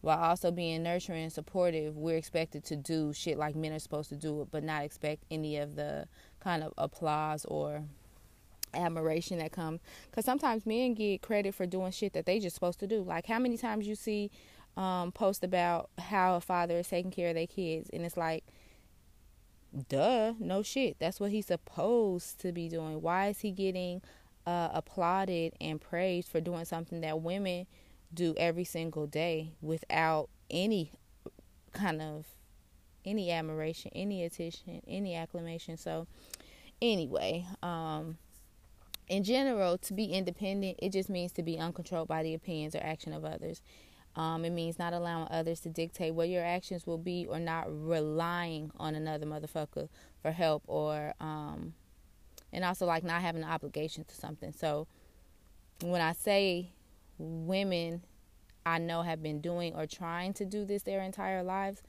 while 0.00 0.18
also 0.18 0.50
being 0.50 0.82
nurturing 0.82 1.22
and 1.22 1.32
supportive, 1.32 1.96
we're 1.96 2.16
expected 2.16 2.64
to 2.66 2.76
do 2.76 3.12
shit 3.12 3.38
like 3.38 3.56
men 3.56 3.72
are 3.72 3.78
supposed 3.78 4.10
to 4.10 4.16
do 4.16 4.42
it, 4.42 4.48
but 4.50 4.62
not 4.62 4.84
expect 4.84 5.24
any 5.30 5.56
of 5.56 5.76
the 5.76 6.06
kind 6.40 6.62
of 6.62 6.74
applause 6.76 7.44
or 7.46 7.84
admiration 8.74 9.38
that 9.38 9.52
comes 9.52 9.80
because 10.10 10.24
sometimes 10.24 10.66
men 10.66 10.94
get 10.94 11.22
credit 11.22 11.54
for 11.54 11.64
doing 11.64 11.92
shit 11.92 12.12
that 12.12 12.26
they 12.26 12.40
just 12.40 12.54
supposed 12.54 12.80
to 12.80 12.88
do 12.88 13.02
like 13.02 13.26
how 13.26 13.38
many 13.38 13.56
times 13.56 13.86
you 13.86 13.94
see 13.94 14.32
um 14.76 15.12
post 15.12 15.44
about 15.44 15.90
how 15.98 16.36
a 16.36 16.40
father 16.40 16.78
is 16.78 16.88
taking 16.88 17.10
care 17.10 17.28
of 17.28 17.34
their 17.34 17.46
kids. 17.46 17.90
And 17.92 18.04
it's 18.04 18.16
like 18.16 18.44
duh 19.88 20.34
no 20.38 20.62
shit. 20.62 20.96
That's 20.98 21.20
what 21.20 21.30
he's 21.30 21.46
supposed 21.46 22.40
to 22.40 22.52
be 22.52 22.68
doing. 22.68 23.00
Why 23.00 23.28
is 23.28 23.40
he 23.40 23.50
getting 23.50 24.02
uh, 24.46 24.68
applauded 24.72 25.54
and 25.60 25.80
praised 25.80 26.28
for 26.28 26.40
doing 26.40 26.64
something 26.64 27.00
that 27.00 27.20
women 27.22 27.66
do 28.12 28.34
every 28.36 28.64
single 28.64 29.06
day 29.06 29.52
without 29.60 30.28
any 30.50 30.92
kind 31.72 32.00
of 32.00 32.26
any 33.04 33.30
admiration 33.30 33.90
any 33.94 34.24
attention 34.24 34.82
any 34.86 35.14
acclamation? 35.14 35.76
So 35.76 36.06
anyway 36.82 37.46
um 37.62 38.18
in 39.08 39.22
general, 39.22 39.76
to 39.78 39.92
be 39.92 40.06
independent, 40.06 40.78
it 40.80 40.90
just 40.90 41.10
means 41.10 41.32
to 41.32 41.42
be 41.42 41.58
uncontrolled 41.58 42.08
by 42.08 42.22
the 42.22 42.34
opinions 42.34 42.74
or 42.74 42.82
action 42.82 43.12
of 43.12 43.24
others. 43.24 43.60
Um, 44.16 44.44
it 44.44 44.50
means 44.50 44.78
not 44.78 44.92
allowing 44.92 45.28
others 45.30 45.60
to 45.60 45.68
dictate 45.68 46.14
what 46.14 46.28
your 46.28 46.44
actions 46.44 46.86
will 46.86 46.98
be 46.98 47.26
or 47.28 47.40
not 47.40 47.66
relying 47.68 48.70
on 48.76 48.94
another 48.94 49.26
motherfucker 49.26 49.88
for 50.22 50.30
help 50.30 50.62
or, 50.66 51.14
um, 51.20 51.74
and 52.52 52.64
also 52.64 52.86
like 52.86 53.02
not 53.02 53.22
having 53.22 53.42
an 53.42 53.48
obligation 53.48 54.04
to 54.04 54.14
something. 54.14 54.52
So 54.52 54.86
when 55.82 56.00
I 56.00 56.12
say 56.12 56.70
women 57.18 58.02
I 58.66 58.78
know 58.78 59.02
have 59.02 59.22
been 59.22 59.40
doing 59.40 59.74
or 59.74 59.86
trying 59.86 60.32
to 60.34 60.44
do 60.44 60.64
this 60.64 60.82
their 60.82 61.02
entire 61.02 61.42
lives, 61.42 61.82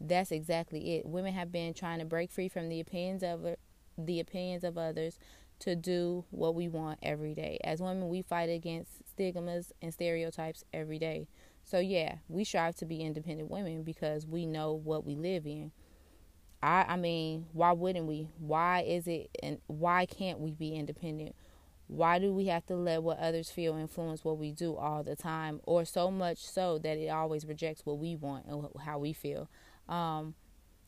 that's 0.00 0.32
exactly 0.32 0.96
it. 0.96 1.06
Women 1.06 1.34
have 1.34 1.52
been 1.52 1.72
trying 1.74 2.00
to 2.00 2.04
break 2.04 2.30
free 2.30 2.48
from 2.48 2.68
the 2.68 2.80
opinions 2.80 3.22
of 3.22 3.56
the 3.96 4.20
opinions 4.20 4.64
of 4.64 4.76
others 4.76 5.18
to 5.60 5.74
do 5.74 6.24
what 6.30 6.54
we 6.54 6.68
want 6.68 6.98
every 7.02 7.34
day. 7.34 7.58
As 7.64 7.80
women, 7.80 8.08
we 8.08 8.22
fight 8.22 8.50
against 8.50 9.08
stigmas 9.08 9.72
and 9.80 9.92
stereotypes 9.92 10.64
every 10.72 10.98
day. 10.98 11.28
So, 11.66 11.80
yeah, 11.80 12.18
we 12.28 12.44
strive 12.44 12.76
to 12.76 12.86
be 12.86 13.02
independent 13.02 13.50
women 13.50 13.82
because 13.82 14.24
we 14.24 14.46
know 14.46 14.72
what 14.72 15.04
we 15.04 15.16
live 15.16 15.46
in. 15.46 15.72
I 16.62 16.84
I 16.88 16.96
mean, 16.96 17.46
why 17.52 17.72
wouldn't 17.72 18.06
we? 18.06 18.28
Why 18.38 18.82
is 18.82 19.08
it 19.08 19.30
and 19.42 19.58
why 19.66 20.06
can't 20.06 20.38
we 20.38 20.52
be 20.52 20.76
independent? 20.76 21.34
Why 21.88 22.20
do 22.20 22.32
we 22.32 22.46
have 22.46 22.66
to 22.66 22.76
let 22.76 23.02
what 23.02 23.18
others 23.18 23.50
feel 23.50 23.76
influence 23.76 24.24
what 24.24 24.38
we 24.38 24.52
do 24.52 24.76
all 24.76 25.02
the 25.02 25.16
time, 25.16 25.60
or 25.64 25.84
so 25.84 26.08
much 26.10 26.38
so 26.38 26.78
that 26.78 26.98
it 26.98 27.08
always 27.08 27.44
rejects 27.44 27.84
what 27.84 27.98
we 27.98 28.14
want 28.14 28.46
and 28.46 28.64
how 28.84 28.98
we 29.00 29.12
feel? 29.12 29.48
Um, 29.88 30.34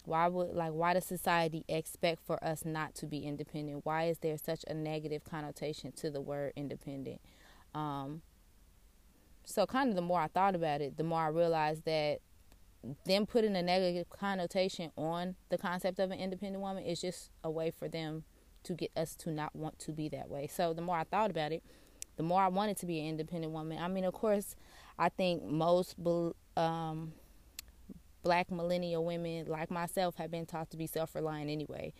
why 0.04 0.28
would 0.28 0.54
like 0.54 0.72
why 0.72 0.94
does 0.94 1.04
society 1.06 1.64
expect 1.68 2.22
for 2.24 2.42
us 2.42 2.64
not 2.64 2.94
to 2.96 3.06
be 3.06 3.18
independent? 3.26 3.84
Why 3.84 4.04
is 4.04 4.18
there 4.18 4.38
such 4.38 4.64
a 4.68 4.74
negative 4.74 5.24
connotation 5.24 5.90
to 5.92 6.10
the 6.10 6.20
word 6.20 6.52
independent? 6.56 7.20
Um, 7.74 8.22
so 9.48 9.64
kind 9.66 9.88
of 9.88 9.96
the 9.96 10.02
more 10.02 10.20
I 10.20 10.28
thought 10.28 10.54
about 10.54 10.80
it, 10.80 10.96
the 10.96 11.04
more 11.04 11.22
I 11.22 11.28
realized 11.28 11.84
that 11.86 12.20
them 13.06 13.26
putting 13.26 13.56
a 13.56 13.62
negative 13.62 14.08
connotation 14.10 14.92
on 14.96 15.36
the 15.48 15.58
concept 15.58 15.98
of 15.98 16.10
an 16.10 16.18
independent 16.18 16.62
woman 16.62 16.84
is 16.84 17.00
just 17.00 17.30
a 17.42 17.50
way 17.50 17.70
for 17.70 17.88
them 17.88 18.24
to 18.64 18.74
get 18.74 18.90
us 18.96 19.14
to 19.16 19.30
not 19.30 19.56
want 19.56 19.78
to 19.80 19.92
be 19.92 20.08
that 20.10 20.28
way. 20.28 20.46
So 20.46 20.74
the 20.74 20.82
more 20.82 20.96
I 20.96 21.04
thought 21.04 21.30
about 21.30 21.52
it, 21.52 21.62
the 22.16 22.22
more 22.22 22.42
I 22.42 22.48
wanted 22.48 22.76
to 22.78 22.86
be 22.86 23.00
an 23.00 23.06
independent 23.06 23.52
woman. 23.52 23.78
I 23.78 23.88
mean, 23.88 24.04
of 24.04 24.12
course, 24.12 24.54
I 24.98 25.08
think 25.08 25.44
most 25.44 25.96
um, 26.56 27.12
black 28.22 28.50
millennial 28.50 29.04
women 29.04 29.46
like 29.46 29.70
myself 29.70 30.16
have 30.16 30.30
been 30.30 30.44
taught 30.44 30.70
to 30.70 30.76
be 30.76 30.86
self-reliant 30.86 31.50
anyway. 31.50 31.94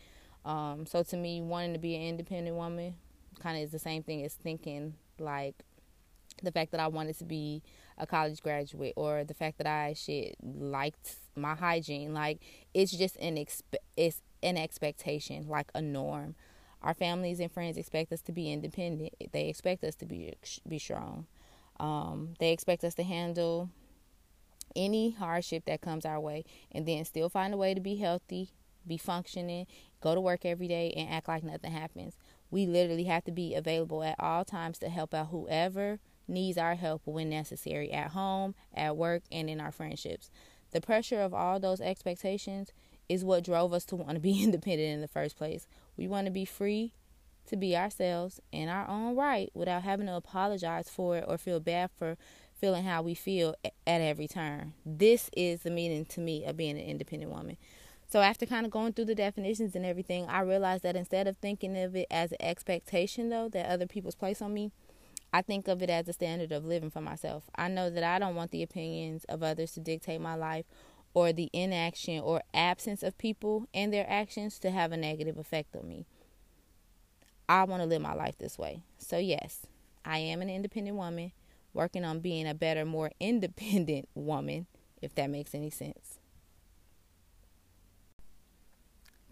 Um, 0.45 0.85
so 0.87 1.03
to 1.03 1.17
me, 1.17 1.41
wanting 1.41 1.73
to 1.73 1.79
be 1.79 1.95
an 1.95 2.03
independent 2.03 2.57
woman 2.57 2.97
kind 3.41 3.57
of 3.57 3.65
is 3.65 3.71
the 3.71 3.79
same 3.79 4.03
thing 4.03 4.25
as 4.25 4.35
thinking 4.35 4.95
like 5.19 5.55
the 6.43 6.53
fact 6.53 6.73
that 6.73 6.81
I 6.81 6.89
wanted 6.89 7.19
to 7.19 7.25
be 7.25 7.63
a 7.97 8.07
college 8.07 8.43
graduate 8.43 8.95
or 8.97 9.25
the 9.25 9.35
fact 9.35 9.59
that 9.59 9.67
I 9.67 9.95
shit 9.95 10.37
liked 10.43 11.17
my 11.37 11.55
hygiene. 11.55 12.15
Like 12.15 12.41
it's 12.75 12.93
just 12.93 13.17
an 13.17 13.37
expe- 13.37 13.75
it's 13.97 14.23
an 14.43 14.57
expectation, 14.57 15.49
like 15.49 15.71
a 15.75 15.83
norm. 15.83 16.35
Our 16.83 16.95
families 16.95 17.41
and 17.41 17.51
friends 17.51 17.77
expect 17.77 18.13
us 18.13 18.23
to 18.23 18.33
be 18.33 18.53
independent. 18.53 19.15
They 19.33 19.49
expect 19.49 19.83
us 19.85 19.97
to 19.97 20.07
be 20.07 20.35
be 20.67 20.79
strong. 20.79 21.27
Um, 21.81 22.35
they 22.39 22.53
expect 22.53 22.85
us 22.85 22.95
to 22.97 23.03
handle 23.03 23.71
any 24.77 25.11
hardship 25.11 25.65
that 25.67 25.81
comes 25.81 26.05
our 26.05 26.21
way 26.21 26.45
and 26.73 26.87
then 26.87 27.05
still 27.05 27.29
find 27.29 27.55
a 27.55 27.57
way 27.57 27.75
to 27.75 27.81
be 27.81 27.97
healthy, 27.97 28.51
be 28.87 28.97
functioning, 28.97 29.67
go 30.01 30.15
to 30.15 30.21
work 30.21 30.45
every 30.45 30.69
day 30.69 30.93
and 30.97 31.09
act 31.11 31.29
like 31.29 31.43
nothing 31.43 31.73
happens. 31.73 32.17
We 32.51 32.67
literally 32.67 33.05
have 33.05 33.25
to 33.25 33.33
be 33.33 33.55
available 33.55 34.03
at 34.03 34.17
all 34.19 34.45
times 34.45 34.79
to 34.79 34.89
help 34.89 35.15
out 35.15 35.29
whoever 35.29 35.99
needs 36.29 36.59
our 36.59 36.75
help 36.75 37.03
when 37.05 37.31
necessary 37.31 37.91
at 37.93 38.11
home, 38.11 38.55
at 38.75 38.97
work, 38.97 39.23
and 39.33 39.49
in 39.49 39.61
our 39.61 39.73
friendships. 39.73 40.31
The 40.71 40.81
pressure 40.81 41.21
of 41.21 41.33
all 41.33 41.59
those 41.59 41.81
expectations 41.81 42.73
is 43.09 43.25
what 43.25 43.45
drove 43.45 43.73
us 43.73 43.85
to 43.87 43.97
want 43.97 44.15
to 44.15 44.21
be 44.21 44.43
independent 44.45 44.91
in 44.91 45.01
the 45.01 45.09
first 45.09 45.37
place. 45.37 45.67
We 45.97 46.09
want 46.09 46.27
to 46.27 46.33
be 46.33 46.45
free 46.45 46.93
to 47.47 47.57
be 47.57 47.77
ourselves 47.77 48.41
in 48.53 48.69
our 48.69 48.87
own 48.87 49.17
right 49.17 49.51
without 49.55 49.83
having 49.83 50.07
to 50.07 50.15
apologize 50.15 50.89
for 50.89 51.17
it 51.17 51.25
or 51.27 51.39
feel 51.39 51.61
bad 51.61 51.91
for 51.97 52.17
feeling 52.55 52.85
how 52.85 53.03
we 53.03 53.15
feel 53.15 53.55
at 53.65 53.73
every 53.87 54.29
turn. 54.29 54.75
This 54.85 55.31
is 55.37 55.63
the 55.63 55.71
meaning 55.71 56.05
to 56.07 56.21
me 56.21 56.45
of 56.45 56.57
being 56.57 56.77
an 56.77 56.85
independent 56.85 57.33
woman. 57.33 57.57
So 58.11 58.21
after 58.21 58.47
kind 58.47 58.65
of 58.65 58.73
going 58.73 58.95
through 58.95 59.05
the 59.07 59.15
definitions 59.15 59.77
and 59.77 59.85
everything, 59.85 60.27
I 60.29 60.41
realized 60.41 60.83
that 60.83 60.97
instead 60.97 61.27
of 61.27 61.37
thinking 61.37 61.77
of 61.77 61.95
it 61.95 62.07
as 62.11 62.33
an 62.33 62.39
expectation 62.41 63.29
though 63.29 63.49
that 63.51 63.71
other 63.71 63.87
people's 63.87 64.15
place 64.15 64.43
on 64.43 64.55
me, 64.55 64.73
I 65.33 65.43
think 65.43 65.69
of 65.69 65.83
it 65.83 65.91
as 65.91 66.09
a 66.09 66.13
standard 66.13 66.53
of 66.53 66.65
living 66.65 66.91
for 66.91 67.01
myself. 67.01 67.45
I 67.55 67.69
know 67.69 67.91
that 67.91 68.03
I 68.03 68.19
don't 68.19 68.35
want 68.35 68.51
the 68.51 68.63
opinions 68.63 69.25
of 69.25 69.43
others 69.43 69.73
to 69.73 69.81
dictate 69.81 70.21
my 70.21 70.35
life 70.35 70.65
or 71.13 71.33
the 71.33 71.51
inaction 71.53 72.21
or 72.21 72.43
absence 72.55 73.03
of 73.03 73.19
people 73.19 73.69
and 73.75 73.93
their 73.93 74.09
actions 74.09 74.59
to 74.61 74.71
have 74.71 74.93
a 74.93 74.97
negative 74.97 75.37
effect 75.37 75.77
on 75.77 75.89
me. 75.89 76.07
I 77.49 77.65
want 77.65 77.83
to 77.83 77.87
live 77.87 78.03
my 78.03 78.15
life 78.15 78.37
this 78.39 78.59
way. 78.59 78.83
So, 78.99 79.19
yes, 79.19 79.67
I 80.05 80.19
am 80.19 80.43
an 80.43 80.51
independent 80.51 80.97
woman 80.97 81.33
working 81.73 82.05
on 82.05 82.21
being 82.21 82.47
a 82.47 82.55
better, 82.55 82.85
more 82.85 83.11
independent 83.21 84.09
woman, 84.15 84.67
if 85.03 85.15
that 85.15 85.31
makes 85.31 85.55
any 85.55 85.71
sense. 85.71 86.19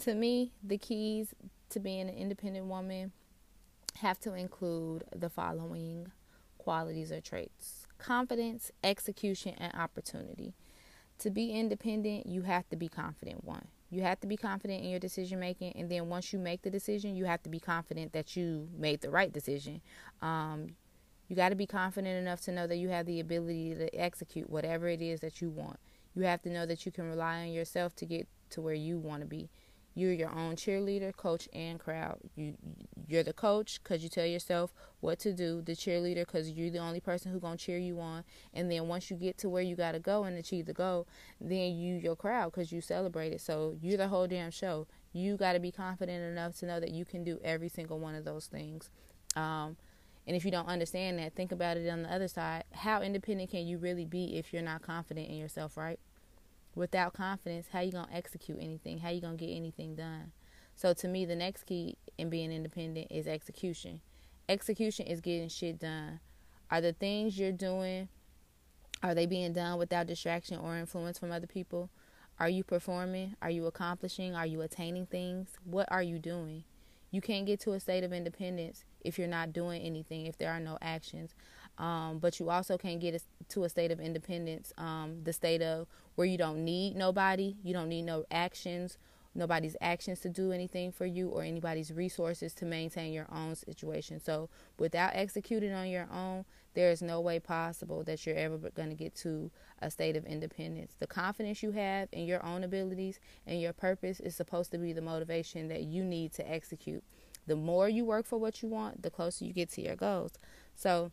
To 0.00 0.14
me, 0.14 0.52
the 0.62 0.78
keys 0.78 1.35
to 1.70 1.80
being 1.80 2.09
an 2.09 2.14
independent 2.14 2.66
woman 2.66 3.12
have 4.00 4.18
to 4.20 4.35
include 4.35 5.04
the 5.14 5.28
following 5.28 6.11
qualities 6.59 7.12
or 7.12 7.20
traits 7.20 7.87
confidence, 7.98 8.70
execution, 8.85 9.54
and 9.59 9.72
opportunity. 9.74 10.54
To 11.20 11.30
be 11.30 11.52
independent, 11.52 12.26
you 12.26 12.42
have 12.42 12.68
to 12.68 12.76
be 12.76 12.88
confident, 12.88 13.42
one. 13.44 13.68
You 13.88 14.02
have 14.02 14.20
to 14.20 14.26
be 14.26 14.37
confident 14.37 14.82
in 14.82 14.90
your 14.90 15.00
decision 15.00 15.40
making, 15.40 15.72
and 15.76 15.90
then 15.90 16.09
once 16.09 16.32
you 16.32 16.38
make 16.38 16.62
the 16.62 16.70
decision, 16.70 17.14
you 17.14 17.24
have 17.24 17.42
to 17.44 17.48
be 17.48 17.61
confident 17.61 18.12
that 18.12 18.37
you 18.37 18.68
made 18.76 19.00
the 19.00 19.11
right 19.11 19.32
decision. 19.32 19.80
Um, 20.20 20.76
you 21.28 21.37
got 21.37 21.50
to 21.50 21.54
be 21.54 21.66
confident 21.66 22.18
enough 22.18 22.40
to 22.42 22.52
know 22.52 22.66
that 22.66 22.76
you 22.76 22.88
have 22.88 23.06
the 23.06 23.20
ability 23.20 23.74
to 23.74 23.94
execute 23.94 24.50
whatever 24.50 24.88
it 24.88 25.00
is 25.00 25.20
that 25.20 25.40
you 25.40 25.50
want. 25.50 25.78
You 26.14 26.22
have 26.22 26.42
to 26.42 26.50
know 26.50 26.66
that 26.66 26.85
you 26.85 26.92
can 26.92 27.09
rely 27.09 27.42
on 27.42 27.52
yourself 27.52 27.94
to 27.96 28.06
get 28.06 28.28
to 28.50 28.61
where 28.61 28.74
you 28.74 28.98
want 28.98 29.22
to 29.22 29.26
be. 29.26 29.48
You're 29.96 30.12
your 30.12 30.30
own 30.30 30.56
cheerleader, 30.56 31.16
coach, 31.16 31.48
and 31.54 31.80
crowd. 31.80 32.18
You 32.37 32.54
you're 33.09 33.22
the 33.22 33.32
coach 33.32 33.80
because 33.82 34.02
you 34.02 34.11
tell 34.11 34.26
yourself 34.26 34.74
what 35.00 35.18
to 35.20 35.32
do. 35.32 35.62
The 35.62 35.72
cheerleader 35.72 36.26
because 36.26 36.50
you're 36.50 36.70
the 36.70 36.78
only 36.80 37.00
person 37.00 37.32
who's 37.32 37.40
gonna 37.40 37.56
cheer 37.56 37.78
you 37.78 37.98
on. 37.98 38.22
And 38.52 38.70
then 38.70 38.88
once 38.88 39.11
you 39.11 39.16
get 39.16 39.38
to 39.38 39.48
where 39.48 39.62
you 39.62 39.74
gotta 39.74 39.98
go 39.98 40.24
and 40.24 40.37
achieve 40.37 40.66
the 40.66 40.74
goal, 40.74 41.09
then 41.40 41.76
you 41.76 41.94
your 41.94 42.14
crowd 42.14 42.52
because 42.52 42.70
you 42.70 42.82
celebrate 42.82 43.32
it. 43.32 43.40
So 43.40 43.74
you're 43.80 43.96
the 43.96 44.09
whole 44.09 44.26
damn 44.26 44.50
show. 44.50 44.87
You 45.14 45.38
got 45.38 45.54
to 45.54 45.61
be 45.61 45.72
confident 45.72 46.22
enough 46.22 46.59
to 46.59 46.66
know 46.66 46.78
that 46.78 46.90
you 46.90 47.06
can 47.06 47.24
do 47.24 47.38
every 47.42 47.70
single 47.70 47.98
one 47.98 48.14
of 48.14 48.26
those 48.26 48.46
things. 48.46 48.90
Um, 49.35 49.78
and 50.26 50.37
if 50.37 50.44
you 50.44 50.50
don't 50.50 50.68
understand 50.68 51.18
that, 51.18 51.35
think 51.35 51.52
about 51.52 51.78
it 51.78 51.88
on 51.88 52.02
the 52.02 52.12
other 52.12 52.28
side. 52.28 52.64
How 52.72 53.00
independent 53.00 53.50
can 53.50 53.66
you 53.66 53.78
really 53.78 54.04
be 54.04 54.37
if 54.37 54.52
you're 54.52 54.61
not 54.61 54.82
confident 54.82 55.28
in 55.28 55.37
yourself, 55.37 55.78
right? 55.78 55.98
Without 56.77 57.15
confidence, 57.15 57.67
how 57.73 57.81
you 57.81 57.91
gonna 57.91 58.12
execute 58.12 58.59
anything? 58.61 58.99
How 58.99 59.09
you 59.09 59.21
gonna 59.21 59.37
get 59.37 59.51
anything 59.51 59.97
done? 59.97 60.31
So 60.77 60.93
to 60.93 61.09
me, 61.09 61.25
the 61.25 61.35
next 61.35 61.65
key 61.65 61.97
in 62.19 62.31
being 62.31 62.53
independent 62.53 63.09
is 63.11 63.27
execution. 63.27 64.01
Execution 64.49 65.07
is 65.07 65.21
getting 65.21 65.49
shit 65.49 65.81
done. 65.81 66.21
Are 66.71 66.81
the 66.81 66.93
things 66.93 67.39
you're 67.39 67.51
doing 67.51 68.09
are 69.03 69.15
they 69.15 69.27
being 69.27 69.53
done 69.53 69.79
without 69.79 70.07
distraction 70.07 70.59
or 70.59 70.77
influence 70.77 71.19
from 71.19 71.31
other 71.31 71.47
people? 71.47 71.91
Are 72.39 72.49
you 72.49 72.65
performing? 72.65 73.37
Are 73.43 73.51
you 73.51 73.67
accomplishing? 73.67 74.35
Are 74.35 74.47
you 74.47 74.62
attaining 74.62 75.07
things? 75.07 75.51
What 75.65 75.91
are 75.91 76.03
you 76.03 76.19
doing? 76.19 76.65
You 77.11 77.21
can't 77.21 77.47
get 77.47 77.61
to 77.61 77.73
a 77.73 77.81
state 77.81 78.05
of 78.05 78.12
independence 78.12 78.85
if 79.01 79.19
you're 79.19 79.29
not 79.29 79.53
doing 79.53 79.83
anything, 79.83 80.27
if 80.27 80.39
there 80.39 80.51
are 80.51 80.61
no 80.61 80.77
actions. 80.83 81.35
Um, 81.79 82.19
but 82.19 82.41
you 82.41 82.51
also 82.51 82.79
can't 82.79 83.01
get 83.01 83.23
to 83.51 83.65
a 83.65 83.69
state 83.69 83.91
of 83.91 84.01
independence, 84.01 84.73
um, 84.79 85.21
the 85.25 85.33
state 85.33 85.62
of 85.62 85.87
where 86.15 86.27
you 86.27 86.39
don't 86.39 86.65
need 86.65 86.97
nobody, 86.97 87.57
you 87.62 87.75
don't 87.75 87.89
need 87.89 88.03
no 88.03 88.25
actions, 88.31 88.97
nobody's 89.35 89.77
actions 89.81 90.21
to 90.21 90.29
do 90.29 90.53
anything 90.53 90.91
for 90.91 91.05
you, 91.05 91.29
or 91.29 91.43
anybody's 91.43 91.93
resources 91.93 92.55
to 92.55 92.65
maintain 92.65 93.12
your 93.12 93.27
own 93.31 93.55
situation. 93.55 94.21
So, 94.21 94.49
without 94.79 95.12
executing 95.15 95.73
on 95.73 95.89
your 95.89 96.09
own, 96.11 96.45
there 96.75 96.91
is 96.91 97.03
no 97.03 97.21
way 97.21 97.39
possible 97.39 98.03
that 98.05 98.27
you're 98.27 98.37
ever 98.37 98.59
going 98.59 98.91
to 98.91 98.95
get 98.95 99.15
to 99.17 99.51
a 99.81 99.91
state 99.91 100.17
of 100.17 100.27
independence. 100.27 100.95
The 100.99 101.07
confidence 101.07 101.62
you 101.62 101.73
have 101.73 102.09
in 102.12 102.27
your 102.27 102.45
own 102.45 102.65
abilities 102.65 103.21
and 103.47 103.61
your 103.61 103.73
purpose 103.73 104.21
is 104.21 104.35
supposed 104.35 104.71
to 104.73 104.79
be 104.79 104.93
the 104.93 105.01
motivation 105.01 105.69
that 105.69 105.83
you 105.83 106.05
need 106.05 106.33
to 106.35 106.51
execute. 106.51 107.03
The 107.47 107.57
more 107.57 107.89
you 107.89 108.05
work 108.05 108.27
for 108.27 108.39
what 108.39 108.62
you 108.62 108.69
want, 108.69 109.03
the 109.03 109.11
closer 109.11 109.45
you 109.45 109.53
get 109.53 109.71
to 109.71 109.83
your 109.83 109.97
goals. 109.97 110.33
So, 110.75 111.12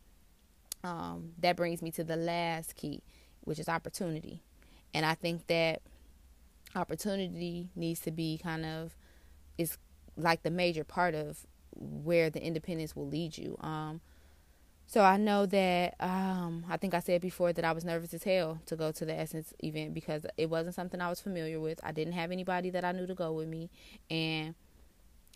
um, 0.83 1.31
that 1.39 1.55
brings 1.55 1.81
me 1.81 1.91
to 1.91 2.03
the 2.03 2.15
last 2.15 2.75
key, 2.75 3.01
which 3.41 3.59
is 3.59 3.69
opportunity. 3.69 4.41
And 4.93 5.05
I 5.05 5.15
think 5.15 5.47
that 5.47 5.81
opportunity 6.75 7.69
needs 7.75 7.99
to 8.01 8.11
be 8.11 8.39
kind 8.41 8.65
of 8.65 8.95
is 9.57 9.77
like 10.17 10.43
the 10.43 10.51
major 10.51 10.83
part 10.83 11.15
of 11.15 11.45
where 11.75 12.29
the 12.29 12.43
independence 12.43 12.95
will 12.95 13.07
lead 13.07 13.37
you. 13.37 13.57
Um, 13.61 14.01
so 14.85 15.01
I 15.01 15.17
know 15.17 15.45
that 15.47 15.95
um, 15.99 16.65
I 16.69 16.77
think 16.77 16.93
I 16.93 16.99
said 16.99 17.21
before 17.21 17.53
that 17.53 17.65
I 17.65 17.71
was 17.71 17.85
nervous 17.85 18.13
as 18.13 18.23
hell 18.23 18.59
to 18.65 18.75
go 18.75 18.91
to 18.91 19.05
the 19.05 19.17
Essence 19.17 19.53
event 19.63 19.93
because 19.93 20.25
it 20.37 20.49
wasn't 20.49 20.75
something 20.75 21.01
I 21.01 21.09
was 21.09 21.21
familiar 21.21 21.59
with. 21.59 21.79
I 21.83 21.91
didn't 21.91 22.13
have 22.13 22.31
anybody 22.31 22.69
that 22.71 22.83
I 22.83 22.91
knew 22.91 23.07
to 23.07 23.15
go 23.15 23.31
with 23.31 23.47
me, 23.47 23.71
and 24.11 24.53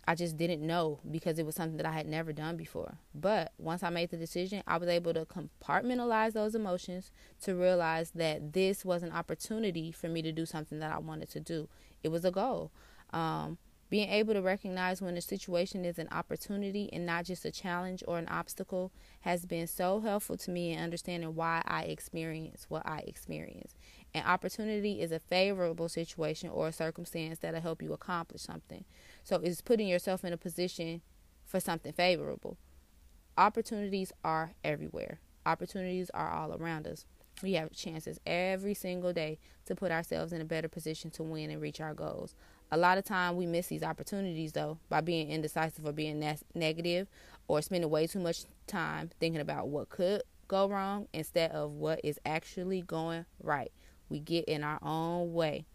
I 0.07 0.15
just 0.15 0.37
didn't 0.37 0.65
know 0.65 0.99
because 1.11 1.37
it 1.37 1.45
was 1.45 1.55
something 1.55 1.77
that 1.77 1.85
I 1.85 1.91
had 1.91 2.07
never 2.07 2.31
done 2.31 2.55
before. 2.55 2.97
But 3.13 3.51
once 3.57 3.83
I 3.83 3.89
made 3.89 4.09
the 4.09 4.17
decision, 4.17 4.63
I 4.65 4.77
was 4.77 4.87
able 4.87 5.13
to 5.13 5.25
compartmentalize 5.25 6.31
those 6.33 6.55
emotions 6.55 7.11
to 7.41 7.53
realize 7.55 8.11
that 8.11 8.53
this 8.53 8.85
was 8.85 9.03
an 9.03 9.11
opportunity 9.11 9.91
for 9.91 10.07
me 10.07 10.21
to 10.21 10.31
do 10.31 10.45
something 10.45 10.79
that 10.79 10.93
I 10.93 10.99
wanted 10.99 11.29
to 11.31 11.41
do. 11.41 11.67
It 12.03 12.09
was 12.09 12.23
a 12.23 12.31
goal. 12.31 12.71
Um, 13.11 13.57
Being 13.89 14.09
able 14.09 14.33
to 14.33 14.41
recognize 14.41 15.01
when 15.01 15.15
a 15.15 15.21
situation 15.21 15.85
is 15.85 15.97
an 15.97 16.09
opportunity 16.11 16.89
and 16.91 17.05
not 17.05 17.23
just 17.23 17.45
a 17.45 17.51
challenge 17.51 18.03
or 18.05 18.17
an 18.17 18.27
obstacle 18.27 18.91
has 19.21 19.45
been 19.45 19.65
so 19.65 20.01
helpful 20.01 20.35
to 20.37 20.51
me 20.51 20.73
in 20.73 20.79
understanding 20.79 21.35
why 21.35 21.61
I 21.65 21.83
experience 21.83 22.65
what 22.67 22.85
I 22.85 22.99
experience. 23.07 23.75
An 24.13 24.25
opportunity 24.25 25.01
is 25.01 25.13
a 25.13 25.19
favorable 25.19 25.87
situation 25.87 26.49
or 26.49 26.67
a 26.67 26.73
circumstance 26.73 27.39
that'll 27.39 27.61
help 27.61 27.81
you 27.81 27.93
accomplish 27.93 28.41
something. 28.41 28.83
So 29.27 29.41
it's 29.43 29.59
putting 29.59 29.89
yourself 29.89 30.23
in 30.23 30.31
a 30.31 30.37
position 30.37 31.01
for 31.43 31.59
something 31.59 31.91
favorable. 31.91 32.57
Opportunities 33.37 34.13
are 34.23 34.53
everywhere. 34.63 35.19
Opportunities 35.45 36.09
are 36.13 36.31
all 36.31 36.53
around 36.53 36.87
us. 36.87 37.05
We 37.43 37.55
have 37.55 37.73
chances 37.73 38.21
every 38.25 38.73
single 38.73 39.11
day 39.11 39.37
to 39.65 39.75
put 39.75 39.91
ourselves 39.91 40.31
in 40.31 40.39
a 40.39 40.45
better 40.45 40.69
position 40.69 41.11
to 41.11 41.23
win 41.23 41.51
and 41.51 41.61
reach 41.61 41.81
our 41.81 41.93
goals. 41.93 42.35
A 42.71 42.77
lot 42.77 42.97
of 42.97 43.03
time 43.03 43.35
we 43.35 43.45
miss 43.45 43.67
these 43.67 43.83
opportunities 43.83 44.53
though 44.53 44.77
by 44.87 45.01
being 45.01 45.29
indecisive 45.29 45.85
or 45.85 45.91
being 45.91 46.21
ne- 46.21 46.37
negative 46.55 47.09
or 47.49 47.61
spending 47.61 47.89
way 47.89 48.07
too 48.07 48.19
much 48.19 48.45
time 48.65 49.09
thinking 49.19 49.41
about 49.41 49.67
what 49.67 49.89
could 49.89 50.21
go 50.47 50.69
wrong 50.69 51.09
instead 51.11 51.51
of 51.51 51.71
what 51.71 51.99
is 52.01 52.17
actually 52.25 52.81
going 52.81 53.25
right. 53.43 53.73
We 54.07 54.21
get 54.21 54.45
in 54.45 54.63
our 54.63 54.79
own 54.81 55.33
way. 55.33 55.65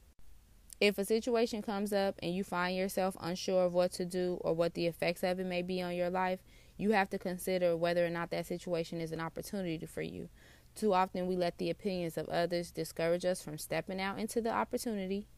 If 0.82 0.98
a 0.98 1.04
situation 1.04 1.62
comes 1.62 1.92
up 1.92 2.16
and 2.24 2.34
you 2.34 2.42
find 2.42 2.76
yourself 2.76 3.16
unsure 3.20 3.66
of 3.66 3.72
what 3.72 3.92
to 3.92 4.04
do 4.04 4.38
or 4.40 4.52
what 4.52 4.74
the 4.74 4.88
effects 4.88 5.22
of 5.22 5.38
it 5.38 5.46
may 5.46 5.62
be 5.62 5.80
on 5.80 5.94
your 5.94 6.10
life, 6.10 6.40
you 6.76 6.90
have 6.90 7.08
to 7.10 7.18
consider 7.20 7.76
whether 7.76 8.04
or 8.04 8.10
not 8.10 8.30
that 8.32 8.46
situation 8.46 9.00
is 9.00 9.12
an 9.12 9.20
opportunity 9.20 9.86
for 9.86 10.02
you. 10.02 10.28
Too 10.74 10.92
often 10.92 11.28
we 11.28 11.36
let 11.36 11.58
the 11.58 11.70
opinions 11.70 12.18
of 12.18 12.28
others 12.28 12.72
discourage 12.72 13.24
us 13.24 13.40
from 13.40 13.58
stepping 13.58 14.00
out 14.00 14.18
into 14.18 14.40
the 14.40 14.50
opportunity, 14.50 15.28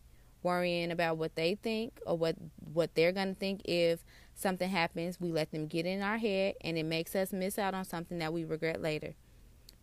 worrying 0.43 0.91
about 0.91 1.19
what 1.19 1.35
they 1.35 1.57
think 1.57 2.01
or 2.07 2.17
what 2.17 2.37
what 2.73 2.95
they're 2.95 3.13
going 3.13 3.35
to 3.35 3.39
think 3.39 3.61
if 3.67 4.03
something 4.35 4.71
happens. 4.71 5.21
We 5.21 5.31
let 5.31 5.51
them 5.51 5.67
get 5.67 5.85
in 5.85 6.01
our 6.01 6.17
head 6.17 6.55
and 6.63 6.79
it 6.79 6.85
makes 6.85 7.15
us 7.15 7.35
miss 7.35 7.59
out 7.59 7.75
on 7.75 7.85
something 7.85 8.19
that 8.21 8.33
we 8.33 8.45
regret 8.47 8.81
later. 8.81 9.13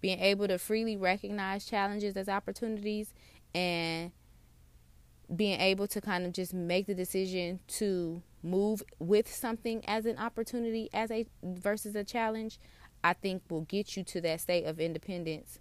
Being 0.02 0.22
able 0.22 0.48
to 0.48 0.58
freely 0.58 0.98
recognize 0.98 1.66
challenges 1.66 2.18
as 2.18 2.28
opportunities 2.28 3.14
and 3.54 4.12
being 5.36 5.60
able 5.60 5.88
to 5.88 6.02
kind 6.02 6.26
of 6.26 6.34
just 6.34 6.54
make 6.54 6.88
the 6.88 6.94
decision 6.94 7.60
to 7.68 8.22
move 8.44 8.84
with 9.00 9.34
something 9.34 9.84
as 9.86 10.06
an 10.06 10.18
opportunity 10.18 10.90
as 10.94 11.12
a 11.12 11.26
versus 11.44 11.96
a 11.96 12.04
challenge 12.04 12.60
I 13.04 13.14
think 13.14 13.44
will 13.50 13.62
get 13.62 13.98
you 13.98 14.04
to 14.04 14.22
that 14.22 14.42
state 14.42 14.66
of 14.66 14.80
independence 14.80 15.60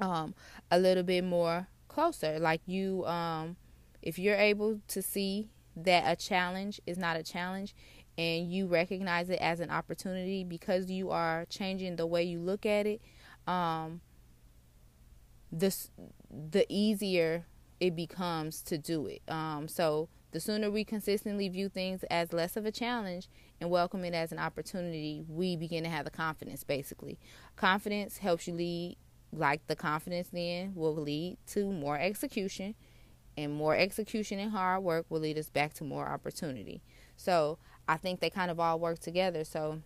um, 0.00 0.34
a 0.70 0.78
little 0.78 1.02
bit 1.02 1.24
more 1.24 1.68
closer. 1.88 2.38
Like 2.38 2.62
you, 2.66 3.04
um, 3.06 3.56
if 4.02 4.18
you're 4.18 4.36
able 4.36 4.80
to 4.88 5.02
see 5.02 5.50
that 5.76 6.04
a 6.06 6.16
challenge 6.16 6.80
is 6.86 6.98
not 6.98 7.16
a 7.16 7.22
challenge 7.22 7.74
and 8.18 8.52
you 8.52 8.66
recognize 8.66 9.30
it 9.30 9.38
as 9.40 9.60
an 9.60 9.70
opportunity 9.70 10.44
because 10.44 10.90
you 10.90 11.10
are 11.10 11.44
changing 11.48 11.96
the 11.96 12.06
way 12.06 12.22
you 12.22 12.40
look 12.40 12.66
at 12.66 12.86
it, 12.86 13.00
um, 13.46 14.00
the, 15.52 15.74
the 16.30 16.66
easier 16.68 17.46
it 17.80 17.96
becomes 17.96 18.62
to 18.62 18.78
do 18.78 19.06
it. 19.06 19.22
Um, 19.28 19.66
so 19.66 20.08
the 20.32 20.40
sooner 20.40 20.70
we 20.70 20.84
consistently 20.84 21.48
view 21.48 21.68
things 21.68 22.04
as 22.10 22.32
less 22.32 22.56
of 22.56 22.64
a 22.66 22.70
challenge 22.70 23.28
and 23.60 23.70
welcome 23.70 24.04
it 24.04 24.14
as 24.14 24.30
an 24.30 24.38
opportunity, 24.38 25.24
we 25.28 25.56
begin 25.56 25.82
to 25.84 25.90
have 25.90 26.04
the 26.04 26.10
confidence 26.10 26.62
basically. 26.62 27.18
Confidence 27.56 28.18
helps 28.18 28.46
you 28.46 28.54
lead, 28.54 28.96
like 29.32 29.66
the 29.66 29.76
confidence 29.76 30.28
then 30.32 30.74
will 30.74 30.94
lead 30.94 31.38
to 31.48 31.72
more 31.72 31.98
execution, 31.98 32.74
and 33.36 33.52
more 33.52 33.74
execution 33.74 34.38
and 34.38 34.52
hard 34.52 34.82
work 34.82 35.06
will 35.08 35.20
lead 35.20 35.38
us 35.38 35.48
back 35.48 35.72
to 35.74 35.84
more 35.84 36.06
opportunity. 36.06 36.82
So 37.16 37.58
I 37.88 37.96
think 37.96 38.20
they 38.20 38.30
kind 38.30 38.50
of 38.50 38.60
all 38.60 38.78
work 38.78 38.98
together. 38.98 39.44
So 39.44 39.80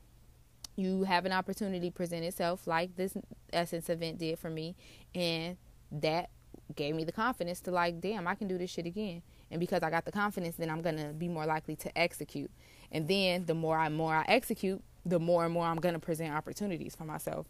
you 0.77 1.05
have 1.05 1.25
an 1.25 1.33
opportunity 1.33 1.91
present 1.91 2.25
itself 2.25 2.67
like 2.67 2.97
this 2.97 3.17
essence 3.53 3.89
event 3.89 4.19
did 4.19 4.39
for 4.39 4.51
me 4.51 4.75
and 5.15 5.57
that 5.93 6.31
gave 6.74 6.94
me 6.94 7.05
the 7.05 7.12
confidence 7.12 7.61
to 7.61 7.70
like 7.70 8.00
damn 8.00 8.27
i 8.27 8.35
can 8.35 8.48
do 8.48 8.57
this 8.57 8.70
shit 8.70 8.87
again 8.87 9.22
and 9.55 9.61
because 9.61 9.85
I 9.85 9.90
got 9.90 10.05
the 10.05 10.11
confidence, 10.11 10.57
then 10.57 10.68
I'm 10.68 10.83
gonna 10.83 11.12
be 11.12 11.29
more 11.29 11.46
likely 11.46 11.77
to 11.77 11.98
execute. 11.98 12.50
And 12.90 13.07
then 13.07 13.46
the 13.46 13.55
more 13.55 13.79
I 13.79 13.88
more 13.88 14.12
I 14.12 14.24
execute, 14.27 14.83
the 15.07 15.20
more 15.20 15.44
and 15.44 15.55
more 15.55 15.64
I'm 15.66 15.77
gonna 15.77 16.00
present 16.00 16.35
opportunities 16.35 16.96
for 16.96 17.05
myself. 17.05 17.46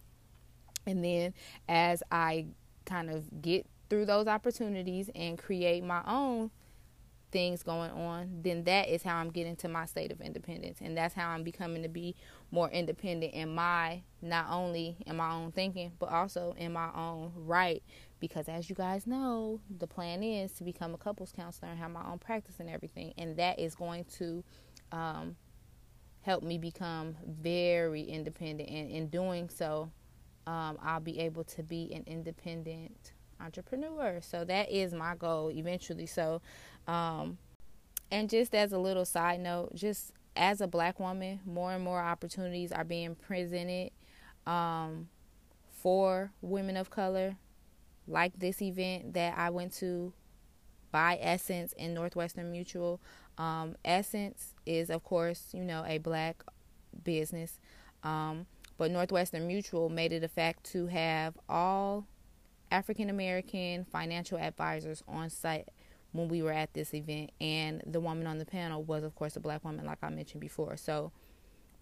And 0.87 1.03
then 1.03 1.33
as 1.67 2.03
I 2.11 2.47
kind 2.85 3.09
of 3.09 3.41
get 3.41 3.67
through 3.89 4.05
those 4.05 4.27
opportunities 4.27 5.09
and 5.15 5.39
create 5.39 5.83
my 5.83 6.03
own 6.07 6.51
things 7.31 7.63
going 7.63 7.91
on, 7.91 8.43
then 8.43 8.65
that 8.65 8.89
is 8.89 9.03
how 9.03 9.17
I'm 9.17 9.31
getting 9.31 9.57
to 9.57 9.69
my 9.69 9.87
state 9.87 10.13
of 10.13 10.21
independence. 10.21 10.79
And 10.83 10.97
that's 10.97 11.15
how 11.15 11.31
I'm 11.31 11.43
becoming 11.43 11.83
to 11.85 11.89
be 11.89 12.15
more 12.51 12.69
independent 12.69 13.33
in 13.33 13.55
my, 13.55 14.03
not 14.21 14.47
only 14.51 14.99
in 15.07 15.17
my 15.17 15.33
own 15.33 15.53
thinking, 15.53 15.93
but 15.99 16.11
also 16.11 16.55
in 16.59 16.73
my 16.75 16.91
own 16.95 17.33
right 17.35 17.83
because 18.29 18.49
as 18.49 18.71
you 18.71 18.75
guys 18.75 19.07
know, 19.07 19.61
the 19.79 19.87
plan 19.87 20.23
is 20.23 20.51
to 20.53 20.65
become 20.65 20.95
a 20.95 20.97
couples 20.97 21.31
counselor 21.31 21.71
and 21.71 21.79
have 21.79 21.91
my 21.91 22.03
own 22.11 22.19
practice 22.19 22.59
and 22.59 22.71
everything, 22.71 23.13
and 23.19 23.37
that 23.37 23.59
is 23.59 23.75
going 23.75 24.05
to 24.17 24.43
um, 24.93 25.37
help 26.23 26.43
me 26.43 26.57
become 26.57 27.17
very 27.27 28.01
independent. 28.01 28.71
And 28.71 28.91
in 28.91 29.09
doing 29.09 29.51
so, 29.51 29.91
um, 30.47 30.79
I'll 30.83 31.01
be 31.01 31.21
able 31.21 31.45
to 31.45 31.63
be 31.63 31.93
an 31.93 32.05
independent 32.07 33.13
entrepreneur. 33.41 34.21
So 34.23 34.43
that 34.47 34.71
is 34.71 34.95
my 34.95 35.17
goal 35.17 35.51
eventually. 35.51 36.07
So, 36.07 36.41
um, 36.89 37.37
and 38.11 38.31
just 38.31 38.55
as 38.55 38.73
a 38.73 38.79
little 38.79 39.05
side 39.05 39.41
note, 39.41 39.75
just 39.75 40.13
as 40.35 40.63
a 40.63 40.67
black 40.67 40.99
woman, 40.99 41.41
more 41.45 41.73
and 41.73 41.85
more 41.85 42.01
opportunities 42.01 42.73
are 42.73 42.85
being 42.85 43.17
presented 43.17 43.91
um, 44.47 45.09
for 45.71 46.33
women 46.41 46.79
of 46.79 46.89
color 46.89 47.37
like 48.07 48.39
this 48.39 48.61
event 48.61 49.15
that 49.15 49.37
I 49.37 49.51
went 49.51 49.73
to 49.75 50.13
by 50.91 51.19
Essence 51.21 51.73
in 51.73 51.95
Northwestern 51.95 52.53
Mutual. 52.53 53.01
Um, 53.37 53.77
Essence 53.85 54.55
is, 54.65 54.91
of 54.91 55.03
course, 55.03 55.49
you 55.53 55.65
know, 55.65 55.85
a 55.87 55.99
black 55.99 56.43
business, 57.03 57.59
um, 58.03 58.47
but 58.79 58.91
Northwestern 58.91 59.47
Mutual 59.47 59.89
made 59.89 60.13
it 60.13 60.23
a 60.23 60.29
fact 60.29 60.65
to 60.73 60.87
have 60.87 61.35
all 61.49 62.07
African 62.71 63.11
American 63.11 63.85
financial 63.85 64.39
advisors 64.39 65.03
on 65.09 65.31
site 65.31 65.69
when 66.13 66.29
we 66.29 66.43
were 66.43 66.53
at 66.53 66.73
this 66.75 66.95
event, 66.95 67.33
and 67.41 67.83
the 67.87 67.99
woman 67.99 68.27
on 68.29 68.39
the 68.39 68.45
panel 68.45 68.85
was, 68.85 69.03
of 69.03 69.17
course, 69.17 69.35
a 69.35 69.41
black 69.41 69.65
woman, 69.65 69.85
like 69.85 69.99
I 70.03 70.11
mentioned 70.11 70.41
before. 70.41 70.77
So 70.77 71.11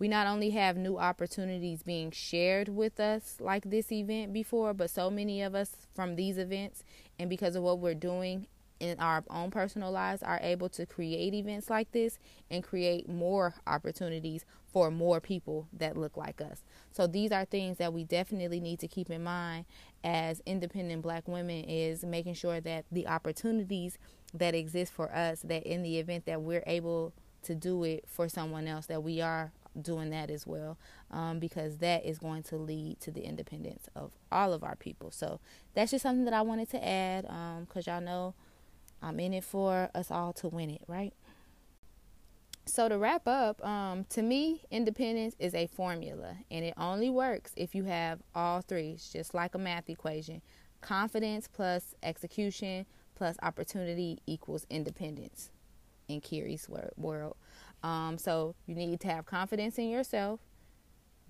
we 0.02 0.08
not 0.08 0.26
only 0.26 0.50
have 0.50 0.76
new 0.76 0.98
opportunities 0.98 1.84
being 1.84 2.10
shared 2.10 2.68
with 2.68 2.98
us 2.98 3.36
like 3.38 3.70
this 3.70 3.92
event 3.92 4.32
before, 4.32 4.74
but 4.74 4.90
so 4.90 5.08
many 5.08 5.40
of 5.42 5.54
us 5.54 5.76
from 5.94 6.16
these 6.16 6.38
events 6.38 6.82
and 7.20 7.30
because 7.30 7.54
of 7.54 7.62
what 7.62 7.78
we're 7.78 7.94
doing 7.94 8.48
in 8.80 8.98
our 8.98 9.22
own 9.30 9.48
personal 9.48 9.92
lives 9.92 10.20
are 10.20 10.40
able 10.42 10.68
to 10.68 10.84
create 10.86 11.34
events 11.34 11.70
like 11.70 11.92
this 11.92 12.18
and 12.50 12.64
create 12.64 13.08
more 13.08 13.54
opportunities 13.64 14.44
for 14.72 14.90
more 14.90 15.20
people 15.20 15.68
that 15.72 15.96
look 15.96 16.16
like 16.16 16.40
us. 16.40 16.64
So 16.90 17.06
these 17.06 17.30
are 17.30 17.44
things 17.44 17.78
that 17.78 17.92
we 17.92 18.02
definitely 18.02 18.58
need 18.58 18.80
to 18.80 18.88
keep 18.88 19.08
in 19.08 19.22
mind 19.22 19.66
as 20.02 20.42
independent 20.44 21.02
black 21.02 21.28
women 21.28 21.62
is 21.62 22.04
making 22.04 22.34
sure 22.34 22.60
that 22.60 22.86
the 22.90 23.06
opportunities 23.06 23.98
that 24.34 24.52
exist 24.52 24.92
for 24.92 25.14
us 25.14 25.42
that 25.42 25.62
in 25.62 25.84
the 25.84 26.00
event 26.00 26.26
that 26.26 26.42
we're 26.42 26.64
able 26.66 27.12
to 27.42 27.54
do 27.54 27.84
it 27.84 28.04
for 28.08 28.28
someone 28.28 28.66
else 28.66 28.86
that 28.86 29.04
we 29.04 29.20
are 29.20 29.52
doing 29.80 30.11
that 30.11 30.30
as 30.30 30.46
well 30.46 30.76
um, 31.11 31.38
because 31.38 31.78
that 31.78 32.04
is 32.04 32.18
going 32.18 32.42
to 32.42 32.56
lead 32.56 33.00
to 33.00 33.11
the 33.11 33.22
independence 33.22 33.88
of 33.94 34.12
all 34.30 34.52
of 34.52 34.62
our 34.62 34.76
people. 34.76 35.11
So 35.11 35.40
that's 35.74 35.90
just 35.90 36.02
something 36.02 36.24
that 36.24 36.35
I 36.35 36.42
wanted 36.42 36.70
to 36.70 36.87
add 36.87 37.22
because 37.66 37.88
um, 37.88 37.94
y'all 37.94 38.02
know 38.02 38.35
I'm 39.02 39.18
in 39.18 39.35
it 39.35 39.44
for 39.44 39.90
us 39.94 40.11
all 40.11 40.32
to 40.35 40.48
win 40.48 40.70
it, 40.70 40.82
right? 40.87 41.12
So 42.64 42.88
to 42.88 42.96
wrap 42.96 43.26
up, 43.26 43.64
um, 43.66 44.04
to 44.11 44.22
me, 44.22 44.62
independence 44.70 45.35
is 45.40 45.52
a 45.54 45.66
formula, 45.66 46.37
and 46.50 46.64
it 46.64 46.74
only 46.76 47.11
works 47.11 47.52
if 47.56 47.74
you 47.74 47.85
have 47.85 48.20
all 48.37 48.61
three. 48.61 48.90
It's 48.90 49.12
just 49.12 49.35
like 49.35 49.56
a 49.56 49.58
math 49.58 49.90
equation: 49.90 50.42
confidence 50.80 51.48
plus 51.48 51.94
execution 52.02 52.87
plus 53.16 53.37
opportunity 53.42 54.18
equals 54.26 54.66
independence. 54.70 55.50
In 56.08 56.20
Kiri's 56.20 56.68
world, 56.96 57.37
um, 57.82 58.18
so 58.18 58.54
you 58.66 58.74
need 58.74 59.00
to 59.00 59.08
have 59.08 59.26
confidence 59.26 59.78
in 59.78 59.88
yourself, 59.88 60.40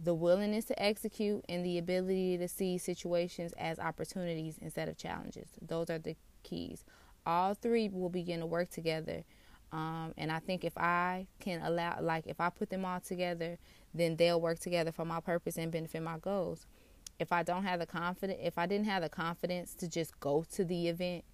the 0.02 0.14
willingness 0.14 0.64
to 0.66 0.82
execute, 0.82 1.44
and 1.48 1.64
the 1.64 1.78
ability 1.78 2.38
to 2.38 2.48
see 2.48 2.78
situations 2.78 3.52
as 3.58 3.78
opportunities 3.78 4.58
instead 4.60 4.88
of 4.88 4.96
challenges. 4.96 5.48
Those 5.60 5.90
are 5.90 5.98
the 5.98 6.16
keys. 6.42 6.84
All 7.24 7.54
three 7.54 7.88
will 7.88 8.08
begin 8.08 8.40
to 8.40 8.46
work 8.46 8.70
together. 8.70 9.24
Um, 9.70 10.12
and 10.18 10.30
I 10.30 10.38
think 10.38 10.64
if 10.64 10.76
I 10.76 11.26
can 11.40 11.62
allow, 11.62 11.98
like, 12.00 12.26
if 12.26 12.40
I 12.40 12.50
put 12.50 12.68
them 12.68 12.84
all 12.84 13.00
together, 13.00 13.58
then 13.94 14.16
they'll 14.16 14.40
work 14.40 14.58
together 14.58 14.92
for 14.92 15.04
my 15.04 15.20
purpose 15.20 15.56
and 15.56 15.72
benefit 15.72 16.02
my 16.02 16.18
goals. 16.18 16.66
If 17.18 17.32
I 17.32 17.42
don't 17.42 17.64
have 17.64 17.80
the 17.80 17.86
confidence, 17.86 18.40
if 18.42 18.58
I 18.58 18.66
didn't 18.66 18.86
have 18.86 19.02
the 19.02 19.08
confidence 19.08 19.74
to 19.76 19.88
just 19.88 20.18
go 20.20 20.44
to 20.52 20.64
the 20.64 20.88
event 20.88 21.24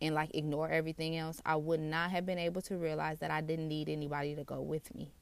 and 0.00 0.14
like 0.14 0.30
ignore 0.34 0.68
everything 0.68 1.16
else, 1.16 1.40
I 1.44 1.56
would 1.56 1.80
not 1.80 2.10
have 2.10 2.24
been 2.24 2.38
able 2.38 2.62
to 2.62 2.76
realize 2.76 3.18
that 3.18 3.30
I 3.30 3.40
didn't 3.40 3.68
need 3.68 3.88
anybody 3.88 4.34
to 4.34 4.44
go 4.44 4.60
with 4.60 4.94
me. 4.94 5.12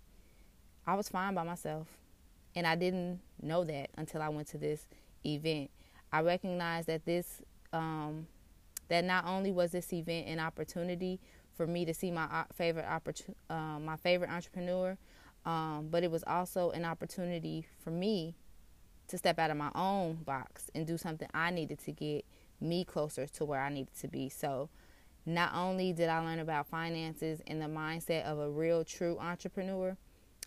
I 0.86 0.94
was 0.94 1.08
fine 1.08 1.34
by 1.34 1.42
myself. 1.42 1.88
And 2.54 2.66
I 2.66 2.74
didn't 2.74 3.20
know 3.42 3.64
that 3.64 3.90
until 3.96 4.22
I 4.22 4.28
went 4.28 4.48
to 4.48 4.58
this 4.58 4.86
event. 5.24 5.70
I 6.12 6.20
recognized 6.20 6.88
that 6.88 7.04
this, 7.04 7.42
um, 7.72 8.26
that 8.88 9.04
not 9.04 9.26
only 9.26 9.52
was 9.52 9.72
this 9.72 9.92
event 9.92 10.28
an 10.28 10.40
opportunity 10.40 11.20
for 11.54 11.66
me 11.66 11.84
to 11.84 11.92
see 11.92 12.10
my 12.10 12.24
uh, 12.24 12.44
favorite 12.54 12.86
opportun- 12.86 13.34
uh, 13.50 13.78
my 13.78 13.96
favorite 13.96 14.30
entrepreneur, 14.30 14.96
um, 15.44 15.88
but 15.90 16.02
it 16.02 16.10
was 16.10 16.24
also 16.26 16.70
an 16.70 16.84
opportunity 16.84 17.66
for 17.82 17.90
me 17.90 18.34
to 19.08 19.18
step 19.18 19.38
out 19.38 19.50
of 19.50 19.56
my 19.56 19.70
own 19.74 20.14
box 20.24 20.70
and 20.74 20.86
do 20.86 20.98
something 20.98 21.28
I 21.32 21.50
needed 21.50 21.78
to 21.80 21.92
get 21.92 22.24
me 22.60 22.84
closer 22.84 23.26
to 23.26 23.44
where 23.44 23.60
I 23.60 23.68
needed 23.68 23.94
to 24.00 24.08
be. 24.08 24.28
So, 24.28 24.68
not 25.24 25.54
only 25.54 25.92
did 25.92 26.08
I 26.08 26.20
learn 26.20 26.38
about 26.38 26.68
finances 26.68 27.42
and 27.46 27.60
the 27.60 27.66
mindset 27.66 28.24
of 28.24 28.38
a 28.38 28.48
real, 28.48 28.84
true 28.84 29.18
entrepreneur, 29.18 29.96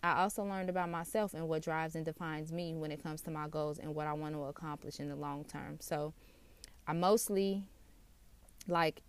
I 0.01 0.21
also 0.21 0.43
learned 0.43 0.69
about 0.69 0.89
myself 0.89 1.33
and 1.33 1.49
what 1.49 1.61
drives 1.61 1.95
and 1.95 2.05
defines 2.05 2.53
me 2.53 2.73
when 2.73 2.91
it 2.91 3.03
comes 3.03 3.21
to 3.23 3.31
my 3.31 3.49
goals 3.49 3.79
and 3.79 3.93
what 3.93 4.07
I 4.07 4.13
want 4.13 4.35
to 4.35 4.43
accomplish 4.43 4.99
in 4.99 5.09
the 5.09 5.15
long 5.15 5.43
term. 5.43 5.77
So, 5.81 6.13
I 6.87 6.93
mostly 6.93 7.65
like 8.67 9.01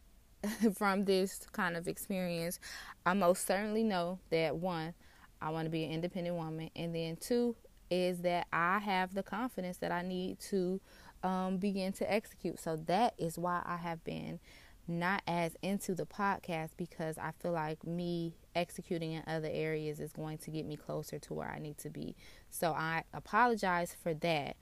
from 0.74 1.04
this 1.04 1.46
kind 1.52 1.76
of 1.76 1.86
experience, 1.86 2.58
I 3.06 3.14
most 3.14 3.46
certainly 3.46 3.82
know 3.82 4.18
that 4.30 4.56
one, 4.56 4.94
I 5.40 5.50
want 5.50 5.66
to 5.66 5.70
be 5.70 5.84
an 5.84 5.92
independent 5.92 6.36
woman, 6.36 6.70
and 6.76 6.94
then 6.94 7.16
two 7.16 7.56
is 7.90 8.20
that 8.20 8.46
I 8.52 8.78
have 8.78 9.14
the 9.14 9.22
confidence 9.22 9.78
that 9.78 9.90
I 9.90 10.02
need 10.02 10.38
to 10.50 10.80
um, 11.22 11.58
begin 11.58 11.92
to 11.94 12.12
execute. 12.12 12.58
So 12.58 12.76
that 12.86 13.14
is 13.18 13.38
why 13.38 13.62
I 13.64 13.76
have 13.76 14.02
been 14.04 14.40
not 14.88 15.22
as 15.26 15.56
into 15.62 15.94
the 15.94 16.04
podcast 16.04 16.70
because 16.76 17.16
I 17.16 17.32
feel 17.40 17.52
like 17.52 17.86
me 17.86 18.34
executing 18.54 19.12
in 19.12 19.22
other 19.26 19.48
areas 19.50 20.00
is 20.00 20.12
going 20.12 20.38
to 20.38 20.50
get 20.50 20.66
me 20.66 20.76
closer 20.76 21.18
to 21.20 21.34
where 21.34 21.48
I 21.48 21.58
need 21.58 21.78
to 21.78 21.90
be. 21.90 22.16
So 22.50 22.72
I 22.72 23.04
apologize 23.14 23.94
for 24.02 24.14
that. 24.14 24.56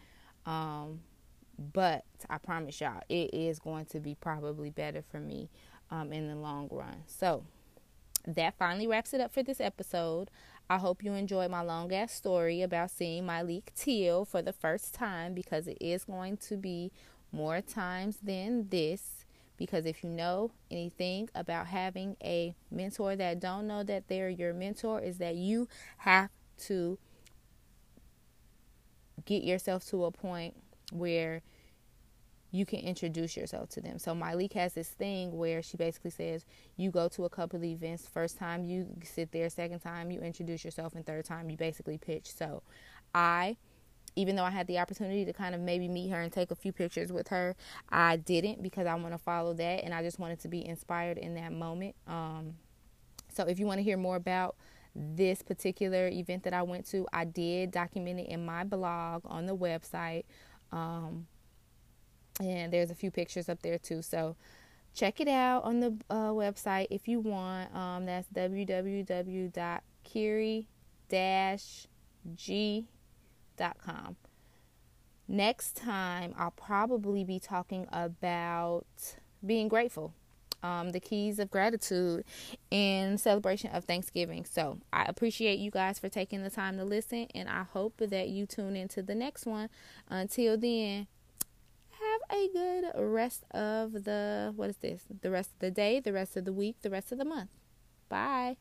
Um, 0.44 1.00
but 1.72 2.04
I 2.30 2.38
promise 2.38 2.80
y'all, 2.80 3.02
it 3.08 3.34
is 3.34 3.58
going 3.58 3.86
to 3.86 4.00
be 4.00 4.14
probably 4.14 4.70
better 4.70 5.02
for 5.02 5.18
me 5.18 5.50
um, 5.90 6.12
in 6.12 6.28
the 6.28 6.36
long 6.36 6.68
run. 6.70 7.02
So 7.06 7.44
that 8.26 8.54
finally 8.58 8.86
wraps 8.86 9.14
it 9.14 9.20
up 9.20 9.32
for 9.32 9.42
this 9.42 9.60
episode. 9.60 10.30
I 10.70 10.76
hope 10.76 11.02
you 11.02 11.14
enjoyed 11.14 11.50
my 11.50 11.62
long 11.62 11.92
ass 11.94 12.12
story 12.12 12.60
about 12.60 12.90
seeing 12.90 13.24
Myleik 13.24 13.72
Teele 13.74 14.26
for 14.26 14.42
the 14.42 14.52
first 14.52 14.92
time 14.92 15.32
because 15.32 15.66
it 15.66 15.78
is 15.80 16.04
going 16.04 16.36
to 16.48 16.58
be 16.58 16.92
more 17.32 17.62
times 17.62 18.18
than 18.22 18.68
this. 18.68 19.24
Because 19.56 19.86
if 19.86 20.04
you 20.04 20.10
know 20.10 20.52
anything 20.70 21.30
about 21.34 21.68
having 21.68 22.16
a 22.22 22.54
mentor 22.70 23.16
that 23.16 23.40
don't 23.40 23.66
know 23.66 23.82
that 23.82 24.08
they're 24.08 24.28
your 24.28 24.52
mentor, 24.52 25.00
is 25.00 25.18
that 25.18 25.36
you 25.36 25.68
have 25.98 26.30
to 26.66 26.98
get 29.24 29.42
yourself 29.42 29.84
to 29.88 30.04
a 30.04 30.10
point 30.10 30.54
where 30.92 31.42
you 32.50 32.64
can 32.64 32.80
introduce 32.80 33.36
yourself 33.36 33.68
to 33.70 33.80
them. 33.80 33.98
So 33.98 34.14
Myleik 34.14 34.54
has 34.54 34.72
this 34.72 34.88
thing 34.88 35.36
where 35.36 35.62
she 35.62 35.76
basically 35.76 36.10
says 36.10 36.46
you 36.76 36.90
go 36.90 37.08
to 37.08 37.24
a 37.24 37.28
couple 37.28 37.58
of 37.58 37.64
events. 37.64 38.06
First 38.06 38.38
time 38.38 38.64
you 38.64 38.86
sit 39.04 39.32
there, 39.32 39.48
second 39.50 39.80
time 39.80 40.10
you 40.10 40.20
introduce 40.20 40.64
yourself, 40.64 40.94
and 40.94 41.04
third 41.04 41.24
time 41.24 41.50
you 41.50 41.56
basically 41.56 41.98
pitch. 41.98 42.32
So 42.32 42.62
I, 43.14 43.56
even 44.16 44.34
though 44.34 44.44
I 44.44 44.50
had 44.50 44.66
the 44.66 44.78
opportunity 44.78 45.24
to 45.26 45.32
kind 45.32 45.54
of 45.54 45.60
maybe 45.60 45.88
meet 45.88 46.08
her 46.08 46.20
and 46.20 46.32
take 46.32 46.50
a 46.50 46.54
few 46.54 46.72
pictures 46.72 47.12
with 47.12 47.28
her, 47.28 47.54
I 47.90 48.16
didn't 48.16 48.62
because 48.62 48.86
I 48.86 48.94
want 48.94 49.12
to 49.12 49.18
follow 49.18 49.52
that 49.54 49.84
and 49.84 49.92
I 49.92 50.02
just 50.02 50.18
wanted 50.18 50.40
to 50.40 50.48
be 50.48 50.66
inspired 50.66 51.18
in 51.18 51.34
that 51.34 51.52
moment. 51.52 51.96
Um, 52.06 52.54
so 53.28 53.44
if 53.44 53.58
you 53.58 53.66
want 53.66 53.78
to 53.78 53.84
hear 53.84 53.98
more 53.98 54.16
about 54.16 54.56
this 54.94 55.42
particular 55.42 56.08
event 56.08 56.44
that 56.44 56.54
I 56.54 56.62
went 56.62 56.86
to, 56.86 57.06
I 57.12 57.24
did 57.24 57.70
document 57.70 58.20
it 58.20 58.28
in 58.28 58.44
my 58.44 58.64
blog 58.64 59.22
on 59.26 59.44
the 59.44 59.54
website. 59.54 60.24
Um, 60.72 61.26
and 62.40 62.72
there's 62.72 62.90
a 62.90 62.94
few 62.94 63.10
pictures 63.10 63.48
up 63.48 63.62
there 63.62 63.78
too. 63.78 64.02
So 64.02 64.36
check 64.94 65.20
it 65.20 65.28
out 65.28 65.64
on 65.64 65.80
the 65.80 65.96
uh, 66.10 66.30
website 66.30 66.86
if 66.90 67.08
you 67.08 67.20
want. 67.20 67.74
Um, 67.74 68.06
that's 68.06 68.28
www.kiri-g.com. 68.28 68.96
Next 75.30 75.76
time, 75.76 76.34
I'll 76.38 76.50
probably 76.52 77.22
be 77.22 77.38
talking 77.38 77.86
about 77.92 78.86
being 79.44 79.68
grateful. 79.68 80.14
Um, 80.60 80.90
the 80.90 80.98
keys 80.98 81.38
of 81.38 81.52
gratitude 81.52 82.24
in 82.70 83.16
celebration 83.18 83.70
of 83.70 83.84
Thanksgiving. 83.84 84.44
So 84.44 84.78
I 84.92 85.04
appreciate 85.04 85.60
you 85.60 85.70
guys 85.70 86.00
for 86.00 86.08
taking 86.08 86.42
the 86.42 86.50
time 86.50 86.78
to 86.78 86.84
listen, 86.84 87.28
and 87.32 87.48
I 87.48 87.62
hope 87.62 87.98
that 87.98 88.28
you 88.30 88.46
tune 88.46 88.74
into 88.74 89.00
the 89.02 89.14
next 89.14 89.46
one. 89.46 89.68
Until 90.08 90.56
then, 90.56 91.06
a 92.30 92.48
good 92.52 92.92
rest 92.96 93.44
of 93.52 94.04
the 94.04 94.52
what 94.56 94.70
is 94.70 94.76
this? 94.76 95.02
The 95.22 95.30
rest 95.30 95.50
of 95.54 95.58
the 95.60 95.70
day, 95.70 96.00
the 96.00 96.12
rest 96.12 96.36
of 96.36 96.44
the 96.44 96.52
week, 96.52 96.76
the 96.82 96.90
rest 96.90 97.12
of 97.12 97.18
the 97.18 97.24
month. 97.24 97.50
Bye. 98.08 98.56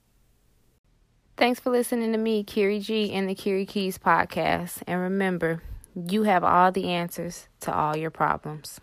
Thanks 1.38 1.60
for 1.60 1.70
listening 1.70 2.12
to 2.14 2.18
me, 2.18 2.44
Kiri 2.44 2.80
G, 2.80 3.14
and 3.14 3.30
the 3.30 3.36
Kiri 3.36 3.66
Keys 3.66 3.98
podcast. 3.98 4.82
And 4.88 5.00
remember, 5.00 5.62
you 5.96 6.24
have 6.24 6.44
all 6.44 6.72
the 6.72 6.90
answers 6.90 7.48
to 7.62 7.74
all 7.74 7.96
your 7.96 8.10
problems. 8.10 8.80